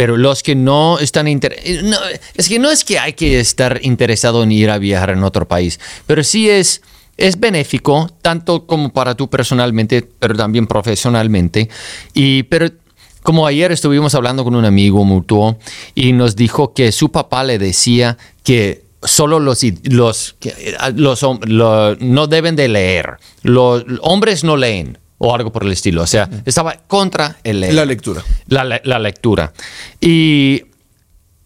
Pero 0.01 0.17
los 0.17 0.41
que 0.41 0.55
no 0.55 0.97
están 0.97 1.27
interesados, 1.27 2.09
es 2.33 2.49
que 2.49 2.57
no 2.57 2.71
es 2.71 2.83
que 2.83 2.97
hay 2.97 3.13
que 3.13 3.39
estar 3.39 3.79
interesado 3.83 4.41
en 4.41 4.51
ir 4.51 4.71
a 4.71 4.79
viajar 4.79 5.11
en 5.11 5.23
otro 5.23 5.47
país, 5.47 5.79
pero 6.07 6.23
sí 6.23 6.49
es, 6.49 6.81
es 7.17 7.39
benéfico, 7.39 8.09
tanto 8.23 8.65
como 8.65 8.91
para 8.91 9.13
tú 9.13 9.29
personalmente, 9.29 10.01
pero 10.17 10.33
también 10.33 10.65
profesionalmente. 10.65 11.69
Y, 12.15 12.41
pero 12.49 12.69
como 13.21 13.45
ayer 13.45 13.71
estuvimos 13.71 14.15
hablando 14.15 14.43
con 14.43 14.55
un 14.55 14.65
amigo 14.65 15.05
mutuo 15.05 15.59
y 15.93 16.13
nos 16.13 16.35
dijo 16.35 16.73
que 16.73 16.91
su 16.91 17.11
papá 17.11 17.43
le 17.43 17.59
decía 17.59 18.17
que 18.43 18.81
solo 19.03 19.39
los, 19.39 19.61
los, 19.83 20.35
eh, 20.41 20.73
los 20.95 21.21
hom- 21.21 21.45
lo- 21.45 21.95
no 21.97 22.25
deben 22.25 22.55
de 22.55 22.69
leer. 22.69 23.17
Los 23.43 23.85
hombres 24.01 24.43
no 24.43 24.57
leen 24.57 24.97
o 25.23 25.35
algo 25.35 25.51
por 25.51 25.63
el 25.63 25.71
estilo. 25.71 26.01
O 26.01 26.07
sea, 26.07 26.27
estaba 26.45 26.73
contra 26.87 27.37
el. 27.43 27.61
La 27.75 27.85
lectura. 27.85 28.23
La, 28.47 28.63
le- 28.63 28.81
la 28.83 28.97
lectura. 28.99 29.53
Y 29.99 30.63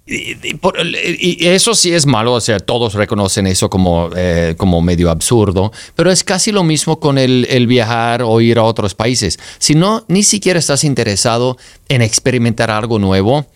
y, 0.07 1.47
eso 1.47 1.73
sí 1.73 1.91
es 1.91 2.05
malo, 2.05 2.33
o 2.33 2.41
sea, 2.41 2.59
todos 2.59 2.93
reconocen 2.93 3.47
eso 3.47 3.71
como, 3.71 4.11
eh, 4.15 4.53
como 4.55 4.79
medio 4.79 5.09
absurdo, 5.09 5.71
pero 5.95 6.11
es 6.11 6.23
casi 6.23 6.51
lo 6.51 6.63
mismo 6.63 6.99
con 6.99 7.17
el, 7.17 7.47
el, 7.49 7.65
viajar 7.65 8.21
o 8.21 8.39
ir 8.39 8.59
a 8.59 8.63
otros 8.63 8.93
países. 8.93 9.39
Si 9.57 9.73
no, 9.73 10.05
ni 10.07 10.21
siquiera 10.21 10.59
estás 10.59 10.83
interesado 10.83 11.57
en 11.89 12.03
experimentar 12.03 12.69
algo 12.69 12.99
nuevo, 12.99 13.47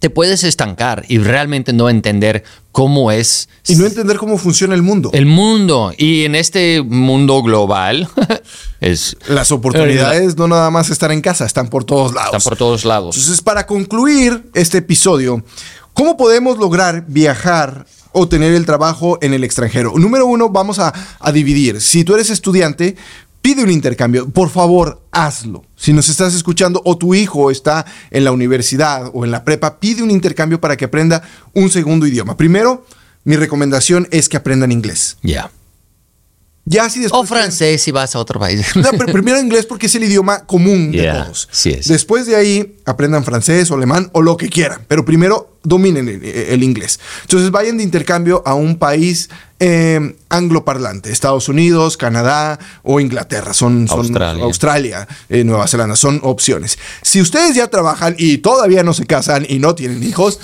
te 0.00 0.08
puedes 0.08 0.44
estancar 0.44 1.04
y 1.08 1.18
realmente 1.18 1.72
no 1.74 1.90
entender 1.90 2.42
cómo 2.72 3.12
es. 3.12 3.48
Y 3.68 3.76
no 3.76 3.86
entender 3.86 4.16
cómo 4.16 4.38
funciona 4.38 4.74
el 4.74 4.82
mundo. 4.82 5.10
El 5.12 5.26
mundo. 5.26 5.92
Y 5.96 6.24
en 6.24 6.34
este 6.34 6.82
mundo 6.82 7.42
global 7.42 8.08
es... 8.80 9.16
Las 9.28 9.52
oportunidades 9.52 10.36
no 10.36 10.48
nada 10.48 10.70
más 10.70 10.88
están 10.88 11.12
en 11.12 11.20
casa, 11.20 11.44
están 11.44 11.68
por 11.68 11.84
todos 11.84 12.14
lados. 12.14 12.34
Están 12.34 12.50
por 12.50 12.56
todos 12.56 12.84
lados. 12.86 13.16
Entonces, 13.16 13.42
para 13.42 13.66
concluir 13.66 14.50
este 14.54 14.78
episodio, 14.78 15.44
¿cómo 15.92 16.16
podemos 16.16 16.56
lograr 16.56 17.04
viajar 17.06 17.86
o 18.12 18.26
tener 18.26 18.54
el 18.54 18.64
trabajo 18.64 19.18
en 19.20 19.34
el 19.34 19.44
extranjero? 19.44 19.92
Número 19.96 20.24
uno, 20.24 20.48
vamos 20.48 20.78
a, 20.78 20.94
a 21.18 21.30
dividir. 21.30 21.78
Si 21.82 22.04
tú 22.04 22.14
eres 22.14 22.30
estudiante, 22.30 22.96
pide 23.42 23.62
un 23.62 23.70
intercambio. 23.70 24.28
Por 24.30 24.50
favor, 24.50 25.02
hazlo. 25.10 25.64
Si 25.76 25.92
nos 25.92 26.08
estás 26.08 26.34
escuchando 26.34 26.80
o 26.84 26.96
tu 26.96 27.14
hijo 27.14 27.50
está 27.50 27.86
en 28.10 28.24
la 28.24 28.32
universidad 28.32 29.10
o 29.12 29.24
en 29.24 29.30
la 29.30 29.44
prepa, 29.44 29.80
pide 29.80 30.02
un 30.02 30.10
intercambio 30.10 30.60
para 30.60 30.76
que 30.76 30.84
aprenda 30.84 31.22
un 31.54 31.70
segundo 31.70 32.06
idioma. 32.06 32.36
Primero, 32.36 32.84
mi 33.24 33.36
recomendación 33.36 34.08
es 34.10 34.28
que 34.28 34.36
aprendan 34.36 34.72
inglés. 34.72 35.16
Ya. 35.22 35.50
Ya 36.66 36.88
si 36.90 37.00
después. 37.00 37.22
O 37.22 37.26
francés 37.26 37.82
si 37.82 37.90
vas 37.90 38.14
a 38.14 38.18
otro 38.18 38.38
país. 38.38 38.76
No, 38.76 38.90
pero 38.92 39.06
primero 39.12 39.40
inglés 39.40 39.66
porque 39.66 39.86
es 39.86 39.94
el 39.94 40.04
idioma 40.04 40.46
común 40.46 40.92
de 40.92 41.10
todos. 41.10 41.48
Sí 41.50 41.70
es. 41.70 41.88
Después 41.88 42.26
de 42.26 42.36
ahí, 42.36 42.76
aprendan 42.84 43.24
francés 43.24 43.70
o 43.70 43.74
alemán 43.74 44.10
o 44.12 44.22
lo 44.22 44.36
que 44.36 44.48
quieran. 44.48 44.82
Pero 44.86 45.04
primero 45.04 45.58
dominen 45.62 46.08
el, 46.08 46.62
inglés. 46.62 47.00
Entonces 47.22 47.50
vayan 47.50 47.78
de 47.78 47.82
intercambio 47.82 48.42
a 48.46 48.54
un 48.54 48.78
país 48.78 49.30
eh, 49.60 50.16
angloparlante. 50.30 51.12
Estados 51.12 51.48
Unidos, 51.48 51.96
Canadá 51.96 52.58
o 52.82 52.98
Inglaterra. 52.98 53.52
Son, 53.52 53.86
Australia, 53.90 54.44
Australia 54.44 55.08
eh, 55.28 55.44
Nueva 55.44 55.68
Zelanda. 55.68 55.96
Son 55.96 56.18
opciones. 56.22 56.78
Si 57.02 57.20
ustedes 57.20 57.54
ya 57.54 57.68
trabajan 57.68 58.14
y 58.18 58.38
todavía 58.38 58.82
no 58.82 58.94
se 58.94 59.06
casan 59.06 59.46
y 59.48 59.58
no 59.58 59.74
tienen 59.74 60.02
hijos, 60.02 60.40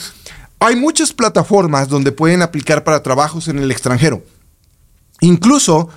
hay 0.61 0.77
muchas 0.77 1.13
plataformas 1.13 1.89
donde 1.89 2.13
pueden 2.13 2.43
aplicar 2.43 2.85
para 2.85 3.03
trabajos 3.03 3.49
en 3.49 3.59
el 3.59 3.71
extranjero. 3.71 4.23
Incluso 5.21 5.89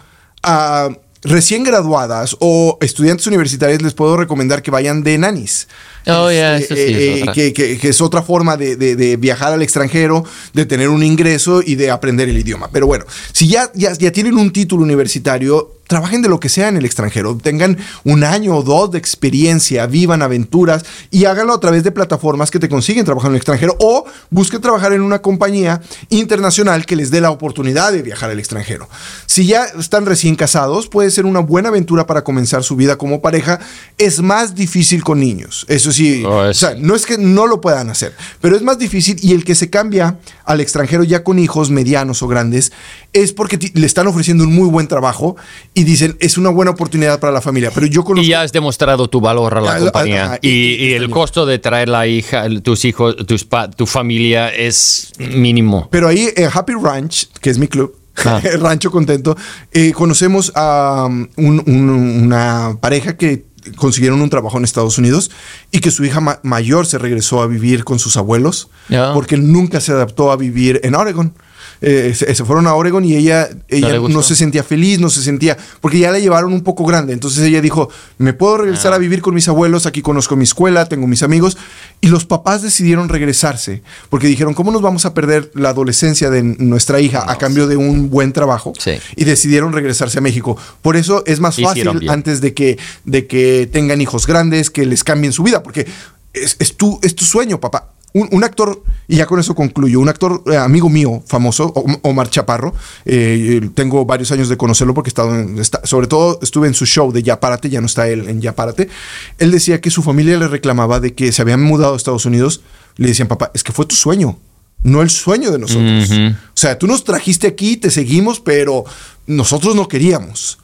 a 0.41 0.89
recién 1.23 1.63
graduadas 1.63 2.35
o 2.39 2.77
estudiantes 2.81 3.27
universitarios 3.27 3.81
les 3.81 3.93
puedo 3.93 4.17
recomendar 4.17 4.61
que 4.61 4.71
vayan 4.71 5.03
de 5.03 5.17
nanis. 5.17 5.67
Oh, 6.07 6.29
este, 6.29 7.21
eh, 7.21 7.53
que, 7.53 7.79
es 7.81 8.01
otra 8.01 8.21
forma 8.21 8.57
de, 8.57 9.17
viajar 9.17 9.53
al 9.53 9.61
extranjero, 9.61 10.23
de 10.53 10.65
tener 10.65 10.89
un 10.89 11.03
ingreso 11.03 11.61
y 11.63 11.75
de 11.75 11.91
aprender 11.91 12.29
el 12.29 12.37
idioma. 12.37 12.69
Pero 12.71 12.87
bueno, 12.87 13.05
si 13.31 13.47
ya, 13.47 13.69
ya, 13.75 13.93
ya 13.93 14.11
tienen 14.11 14.37
un 14.37 14.51
título 14.51 14.83
universitario, 14.83 15.78
trabajen 15.89 16.21
de 16.21 16.29
lo 16.29 16.39
que 16.39 16.49
sea 16.49 16.67
en 16.67 16.77
el 16.77 16.85
extranjero, 16.85 17.35
tengan 17.35 17.75
un 18.03 18.23
año 18.23 18.55
o 18.55 18.61
dos 18.61 18.91
de 18.91 18.99
experiencia, 18.99 19.87
vivan 19.87 20.21
aventuras 20.21 20.85
y 21.09 21.25
háganlo 21.25 21.51
a 21.51 21.59
través 21.59 21.83
de 21.83 21.91
plataformas 21.91 22.51
que 22.51 22.59
te 22.59 22.69
consiguen 22.69 23.05
trabajar 23.05 23.29
en 23.29 23.33
el 23.33 23.37
extranjero 23.37 23.75
o 23.79 24.05
busquen 24.29 24.61
trabajar 24.61 24.93
en 24.93 25.01
una 25.01 25.23
compañía 25.23 25.81
internacional 26.09 26.85
que 26.85 26.95
les 26.95 27.09
dé 27.09 27.21
la 27.21 27.31
oportunidad 27.31 27.91
de 27.91 28.03
viajar 28.03 28.29
al 28.29 28.37
extranjero. 28.37 28.87
Si 29.25 29.47
ya 29.47 29.65
están 29.65 30.05
recién 30.05 30.35
casados, 30.35 30.87
puede 30.87 31.09
ser 31.09 31.25
una 31.25 31.39
buena 31.39 31.69
aventura 31.69 32.05
para 32.05 32.23
comenzar 32.23 32.63
su 32.63 32.75
vida 32.75 32.99
como 32.99 33.23
pareja. 33.23 33.59
Es 33.97 34.21
más 34.21 34.53
difícil 34.53 35.03
con 35.03 35.19
niños, 35.19 35.65
eso 35.69 35.91
sí, 35.91 36.23
oh, 36.23 36.49
o 36.49 36.53
sea, 36.53 36.75
no 36.77 36.93
es 36.93 37.07
que 37.07 37.17
no 37.17 37.47
lo 37.47 37.61
puedan 37.61 37.89
hacer, 37.89 38.13
pero 38.41 38.55
es 38.55 38.61
más 38.61 38.77
difícil 38.77 39.17
y 39.23 39.33
el 39.33 39.43
que 39.43 39.55
se 39.55 39.71
cambia 39.71 40.19
al 40.45 40.61
extranjero 40.61 41.03
ya 41.03 41.23
con 41.23 41.39
hijos 41.39 41.71
medianos 41.71 42.21
o 42.21 42.27
grandes 42.27 42.71
es 43.11 43.33
porque 43.33 43.71
le 43.73 43.87
están 43.87 44.05
ofreciendo 44.05 44.43
un 44.43 44.53
muy 44.53 44.69
buen 44.69 44.87
trabajo 44.87 45.35
y 45.79 45.85
dicen 45.85 46.17
es 46.19 46.37
una 46.37 46.49
buena 46.49 46.71
oportunidad 46.71 47.21
para 47.21 47.31
la 47.31 47.39
familia. 47.39 47.71
Pero 47.73 47.85
yo 47.85 48.03
Y 48.17 48.27
ya 48.27 48.41
has 48.41 48.51
demostrado 48.51 49.07
tu 49.09 49.21
valor 49.21 49.57
a 49.57 49.61
la 49.61 49.75
ah, 49.75 49.79
compañía. 49.79 50.33
Ah, 50.33 50.39
y, 50.41 50.91
el 50.91 51.09
costo 51.09 51.45
de 51.45 51.57
traer 51.57 51.87
la 51.87 52.05
hija, 52.05 52.47
tus 52.61 52.83
hijos, 52.83 53.15
tus 53.25 53.47
tu 53.77 53.85
familia 53.85 54.49
es 54.49 55.13
mínimo. 55.17 55.87
Pero 55.89 56.09
ahí 56.09 56.27
en 56.35 56.49
Happy 56.53 56.73
Ranch, 56.73 57.29
que 57.39 57.49
es 57.49 57.57
mi 57.57 57.69
club, 57.69 57.95
ah. 58.25 58.41
Rancho 58.59 58.91
Contento, 58.91 59.37
eh, 59.71 59.93
conocemos 59.93 60.51
a 60.53 61.07
um, 61.07 61.27
una 61.37 62.77
pareja 62.81 63.15
que 63.15 63.45
consiguieron 63.77 64.21
un 64.21 64.29
trabajo 64.29 64.57
en 64.57 64.65
Estados 64.65 64.97
Unidos 64.97 65.31
y 65.71 65.79
que 65.79 65.91
su 65.91 66.03
hija 66.03 66.39
mayor 66.43 66.87
se 66.87 66.97
regresó 66.97 67.41
a 67.41 67.47
vivir 67.47 67.85
con 67.85 67.99
sus 67.99 68.17
abuelos 68.17 68.69
porque 69.13 69.37
nunca 69.37 69.79
se 69.79 69.93
adaptó 69.93 70.31
a 70.31 70.35
vivir 70.35 70.81
en 70.83 70.95
Oregon. 70.95 71.33
Eh, 71.81 72.13
se, 72.13 72.43
fueron 72.43 72.67
a 72.67 72.73
Oregon 72.73 73.05
y 73.05 73.15
ella, 73.15 73.49
ella 73.69 73.99
no, 73.99 74.21
se 74.21 74.35
sentía 74.35 74.63
feliz, 74.63 74.99
no 74.99 75.09
se 75.09 75.23
sentía, 75.23 75.57
porque 75.79 75.99
ya 75.99 76.11
la 76.11 76.19
llevaron 76.19 76.51
un 76.51 76.61
poco 76.61 76.83
grande. 76.83 77.13
Entonces 77.13 77.43
ella 77.43 77.61
dijo, 77.61 77.89
me 78.17 78.33
puedo 78.33 78.57
regresar 78.57 78.91
a 78.91 78.97
ah. 78.97 78.99
vivir 78.99 79.21
con 79.21 79.33
mis 79.33 79.47
abuelos, 79.47 79.85
aquí 79.85 80.01
conozco 80.01 80.35
mi 80.35 80.43
escuela, 80.43 80.87
tengo 80.87 81.07
mis 81.07 81.23
amigos. 81.23 81.57
Y 82.01 82.07
los 82.07 82.25
papás 82.25 82.61
decidieron 82.61 83.07
regresarse, 83.07 83.81
porque 84.09 84.27
dijeron, 84.27 84.53
¿cómo 84.53 84.71
nos 84.71 84.81
vamos 84.81 85.05
a 85.05 85.13
perder 85.13 85.51
la 85.53 85.69
adolescencia 85.69 86.29
de 86.29 86.43
nuestra 86.43 86.99
hija 86.99 87.23
a 87.27 87.37
cambio 87.37 87.67
de 87.67 87.77
un 87.77 88.09
buen 88.09 88.33
trabajo? 88.33 88.73
Y 89.15 89.23
decidieron 89.23 89.71
regresarse 89.71 90.17
a 90.17 90.21
México. 90.21 90.57
Por 90.81 90.97
eso 90.97 91.23
es 91.25 91.39
más 91.39 91.55
fácil 91.61 92.09
antes 92.09 92.41
de 92.41 92.53
que, 92.53 92.77
de 93.05 93.25
que 93.27 93.69
tengan 93.71 94.01
hijos 94.01 94.27
grandes, 94.27 94.69
que 94.69 94.85
les 94.85 95.03
cambien 95.03 95.31
su 95.31 95.43
vida, 95.43 95.63
porque 95.63 95.87
es, 96.33 96.57
es, 96.59 96.75
tu, 96.75 96.99
es 97.03 97.15
tu 97.15 97.23
sueño, 97.23 97.59
papá 97.59 97.93
un, 98.13 98.43
actor, 98.43 98.83
y 99.07 99.17
ya 99.17 99.25
con 99.27 99.39
eso 99.39 99.53
concluyo, 99.53 99.99
un 99.99 100.09
actor 100.09 100.43
eh, 100.51 100.57
amigo 100.57 100.89
mío 100.89 101.21
famoso, 101.27 101.67
Omar 102.01 102.29
Chaparro, 102.29 102.73
eh, 103.05 103.69
tengo 103.75 104.05
varios 104.05 104.31
años 104.31 104.49
de 104.49 104.57
conocerlo 104.57 104.93
porque 104.93 105.09
he 105.09 105.11
estado 105.11 105.35
en, 105.35 105.63
sobre 105.83 106.07
todo 106.07 106.39
estuve 106.41 106.67
en 106.67 106.73
su 106.73 106.85
show 106.85 107.11
de 107.11 107.21
Ya 107.21 107.39
Párate, 107.39 107.69
ya 107.69 107.81
no 107.81 107.87
está 107.87 108.07
él 108.07 108.27
en 108.27 108.41
Ya 108.41 108.55
Párate, 108.55 108.89
él 109.37 109.51
decía 109.51 109.79
que 109.79 109.91
su 109.91 110.01
familia 110.01 110.37
le 110.37 110.47
reclamaba 110.47 110.99
de 110.99 111.13
que 111.13 111.31
se 111.31 111.41
habían 111.41 111.61
mudado 111.61 111.93
a 111.93 111.97
Estados 111.97 112.25
Unidos, 112.25 112.61
le 112.95 113.09
decían, 113.09 113.27
papá, 113.27 113.51
es 113.53 113.63
que 113.63 113.71
fue 113.71 113.85
tu 113.85 113.95
sueño, 113.95 114.39
no 114.81 115.01
el 115.01 115.09
sueño 115.09 115.51
de 115.51 115.59
nosotros. 115.59 116.09
O 116.11 116.57
sea, 116.57 116.77
tú 116.77 116.87
nos 116.87 117.03
trajiste 117.03 117.47
aquí, 117.47 117.77
te 117.77 117.91
seguimos, 117.91 118.39
pero 118.39 118.85
nosotros 119.27 119.75
no 119.75 119.87
queríamos. 119.87 120.57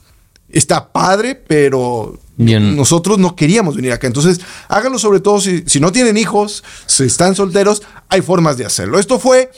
Está 0.48 0.92
padre, 0.92 1.34
pero 1.34 2.18
nosotros 2.36 3.18
no 3.18 3.34
queríamos 3.34 3.76
venir 3.76 3.92
acá. 3.92 4.06
Entonces, 4.06 4.40
háganlo 4.68 4.98
sobre 4.98 5.20
todo 5.20 5.40
si, 5.40 5.64
si 5.66 5.80
no 5.80 5.92
tienen 5.92 6.16
hijos, 6.16 6.62
si 6.86 7.04
están 7.04 7.34
solteros, 7.34 7.82
hay 8.08 8.22
formas 8.22 8.56
de 8.56 8.66
hacerlo. 8.66 8.98
Esto 8.98 9.18
fue 9.18 9.50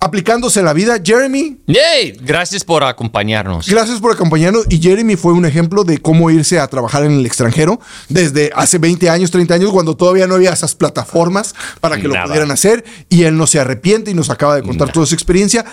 aplicándose 0.00 0.62
la 0.62 0.72
vida. 0.72 0.96
Jeremy. 1.02 1.58
Yay, 1.66 2.18
gracias 2.22 2.64
por 2.64 2.82
acompañarnos. 2.82 3.68
Gracias 3.68 4.00
por 4.00 4.12
acompañarnos. 4.12 4.64
Y 4.70 4.80
Jeremy 4.80 5.16
fue 5.16 5.34
un 5.34 5.44
ejemplo 5.44 5.84
de 5.84 5.98
cómo 5.98 6.30
irse 6.30 6.58
a 6.58 6.66
trabajar 6.66 7.04
en 7.04 7.12
el 7.12 7.26
extranjero 7.26 7.78
desde 8.08 8.50
hace 8.54 8.78
20 8.78 9.10
años, 9.10 9.30
30 9.30 9.54
años, 9.54 9.70
cuando 9.70 9.96
todavía 9.96 10.26
no 10.26 10.34
había 10.34 10.52
esas 10.52 10.74
plataformas 10.74 11.54
para 11.80 11.98
que 11.98 12.08
lo 12.08 12.14
pudieran 12.24 12.50
hacer. 12.50 12.84
Y 13.10 13.24
él 13.24 13.36
no 13.36 13.46
se 13.46 13.60
arrepiente 13.60 14.10
y 14.10 14.14
nos 14.14 14.30
acaba 14.30 14.56
de 14.56 14.62
contar 14.62 14.90
toda 14.90 15.04
su 15.04 15.14
experiencia. 15.14 15.64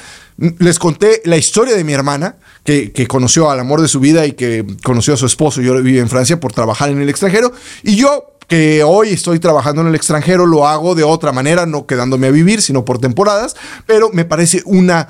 Les 0.60 0.78
conté 0.78 1.22
la 1.26 1.38
historia 1.38 1.76
de 1.76 1.84
mi 1.84 1.94
hermana, 1.94 2.36
que, 2.63 2.92
que, 2.92 3.08
conoció 3.08 3.50
al 3.50 3.60
amor 3.60 3.82
de 3.82 3.88
su 3.88 4.00
vida 4.00 4.28
y 4.28 4.34
que 4.34 4.63
conoció 4.84 5.16
a 5.16 5.18
su 5.18 5.26
esposo. 5.26 5.62
Yo 5.62 5.74
viví 5.82 5.98
en 5.98 6.10
Francia 6.10 6.40
por 6.40 6.54
trabajar 6.54 6.90
en 6.90 7.02
el 7.02 7.10
extranjero. 7.10 7.54
Y 7.82 7.96
yo 7.96 8.37
que 8.47 8.83
hoy 8.83 9.10
estoy 9.10 9.39
trabajando 9.39 9.81
en 9.81 9.88
el 9.88 9.95
extranjero, 9.95 10.45
lo 10.45 10.67
hago 10.67 10.95
de 10.95 11.03
otra 11.03 11.31
manera, 11.31 11.65
no 11.65 11.86
quedándome 11.86 12.27
a 12.27 12.31
vivir, 12.31 12.62
sino 12.62 12.86
por 12.86 12.99
temporadas, 12.99 13.55
pero 13.86 14.10
me 14.12 14.25
parece 14.25 14.62
una 14.65 15.10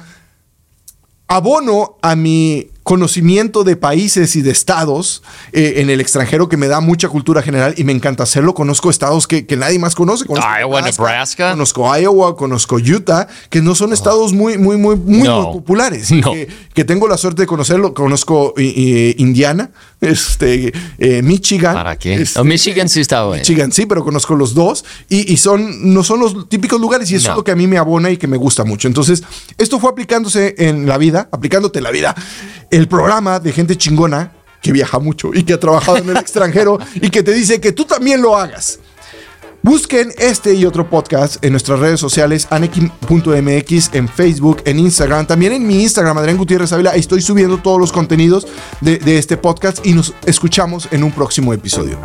abono 1.27 1.97
a 2.01 2.15
mi 2.15 2.71
conocimiento 2.87 3.65
de 3.65 3.75
países 3.75 4.37
y 4.37 4.41
de 4.41 4.51
estados 4.51 5.21
eh, 5.51 5.73
en 5.79 5.89
el 5.89 5.99
extranjero 5.99 6.47
que 6.47 6.55
me 6.55 6.69
da 6.69 6.79
mucha 6.79 7.09
cultura 7.09 7.41
general 7.41 7.73
y 7.75 7.83
me 7.83 7.91
encanta 7.91 8.23
hacerlo. 8.23 8.53
Conozco 8.53 8.89
estados 8.89 9.27
que, 9.27 9.45
nadie 9.57 9.77
más 9.77 9.93
conoce. 9.93 10.23
Conozco 10.23 10.49
Iowa, 10.57 10.81
Nebraska, 10.81 11.51
Conozco 11.51 11.97
Iowa, 11.97 12.37
conozco 12.37 12.77
Utah, 12.77 13.27
que 13.49 13.61
no 13.61 13.75
son 13.75 13.91
estados 13.91 14.31
muy, 14.31 14.57
muy, 14.57 14.77
muy, 14.77 14.95
muy, 14.95 15.27
populares. 15.27 16.13
Que, 16.73 16.85
tengo 16.85 17.09
la 17.09 17.17
suerte 17.17 17.41
de 17.41 17.45
conocerlo. 17.45 17.93
Conozco 17.93 18.53
Indiana, 18.55 19.69
este, 19.99 20.71
eh, 20.97 21.21
Michigan. 21.23 21.73
¿Para 21.73 21.97
qué? 21.97 22.13
Este, 22.13 22.41
Michigan 22.45 22.87
sí 22.87 23.01
está 23.01 23.25
bueno. 23.25 23.41
Michigan 23.41 23.73
sí, 23.73 23.85
pero 23.85 24.01
conozco 24.05 24.33
los 24.33 24.53
dos 24.53 24.85
y, 25.09 25.35
son, 25.35 25.93
no 25.93 26.05
son 26.05 26.21
los 26.21 26.47
típicos 26.47 26.79
lugares 26.79 27.11
y 27.11 27.15
eso 27.15 27.31
es 27.31 27.35
lo 27.35 27.43
que 27.43 27.51
a 27.51 27.55
mí 27.57 27.67
me 27.67 27.77
abona 27.77 28.11
y 28.11 28.15
que 28.15 28.27
me 28.27 28.37
gusta 28.37 28.63
mucho. 28.63 28.87
Entonces, 28.87 29.23
esto 29.57 29.77
fue 29.77 29.89
aplicándose 29.89 30.55
en 30.57 30.87
la 30.87 30.97
vida, 30.97 31.27
aplicándote 31.33 31.79
en 31.79 31.83
la 31.83 31.91
vida 31.91 32.15
el 32.77 32.87
programa 32.87 33.39
de 33.39 33.51
gente 33.51 33.75
chingona 33.75 34.31
que 34.61 34.71
viaja 34.71 34.99
mucho 34.99 35.31
y 35.33 35.43
que 35.43 35.53
ha 35.53 35.59
trabajado 35.59 35.97
en 35.97 36.09
el 36.09 36.17
extranjero 36.17 36.77
y 36.95 37.09
que 37.09 37.23
te 37.23 37.33
dice 37.33 37.59
que 37.59 37.71
tú 37.71 37.85
también 37.85 38.21
lo 38.21 38.37
hagas. 38.37 38.79
Busquen 39.63 40.13
este 40.17 40.53
y 40.53 40.65
otro 40.65 40.87
podcast 40.87 41.43
en 41.43 41.51
nuestras 41.51 41.79
redes 41.79 41.99
sociales, 41.99 42.47
anekim.mx, 42.51 43.89
en 43.93 44.07
Facebook, 44.07 44.61
en 44.65 44.79
Instagram, 44.79 45.25
también 45.25 45.53
en 45.53 45.65
mi 45.65 45.81
Instagram, 45.81 46.17
Adrián 46.19 46.37
Gutiérrez 46.37 46.71
Ávila. 46.71 46.91
Estoy 46.91 47.21
subiendo 47.21 47.57
todos 47.57 47.79
los 47.79 47.91
contenidos 47.91 48.47
de, 48.79 48.97
de 48.99 49.17
este 49.17 49.35
podcast 49.35 49.85
y 49.85 49.93
nos 49.93 50.13
escuchamos 50.25 50.87
en 50.91 51.03
un 51.03 51.11
próximo 51.11 51.53
episodio. 51.53 51.99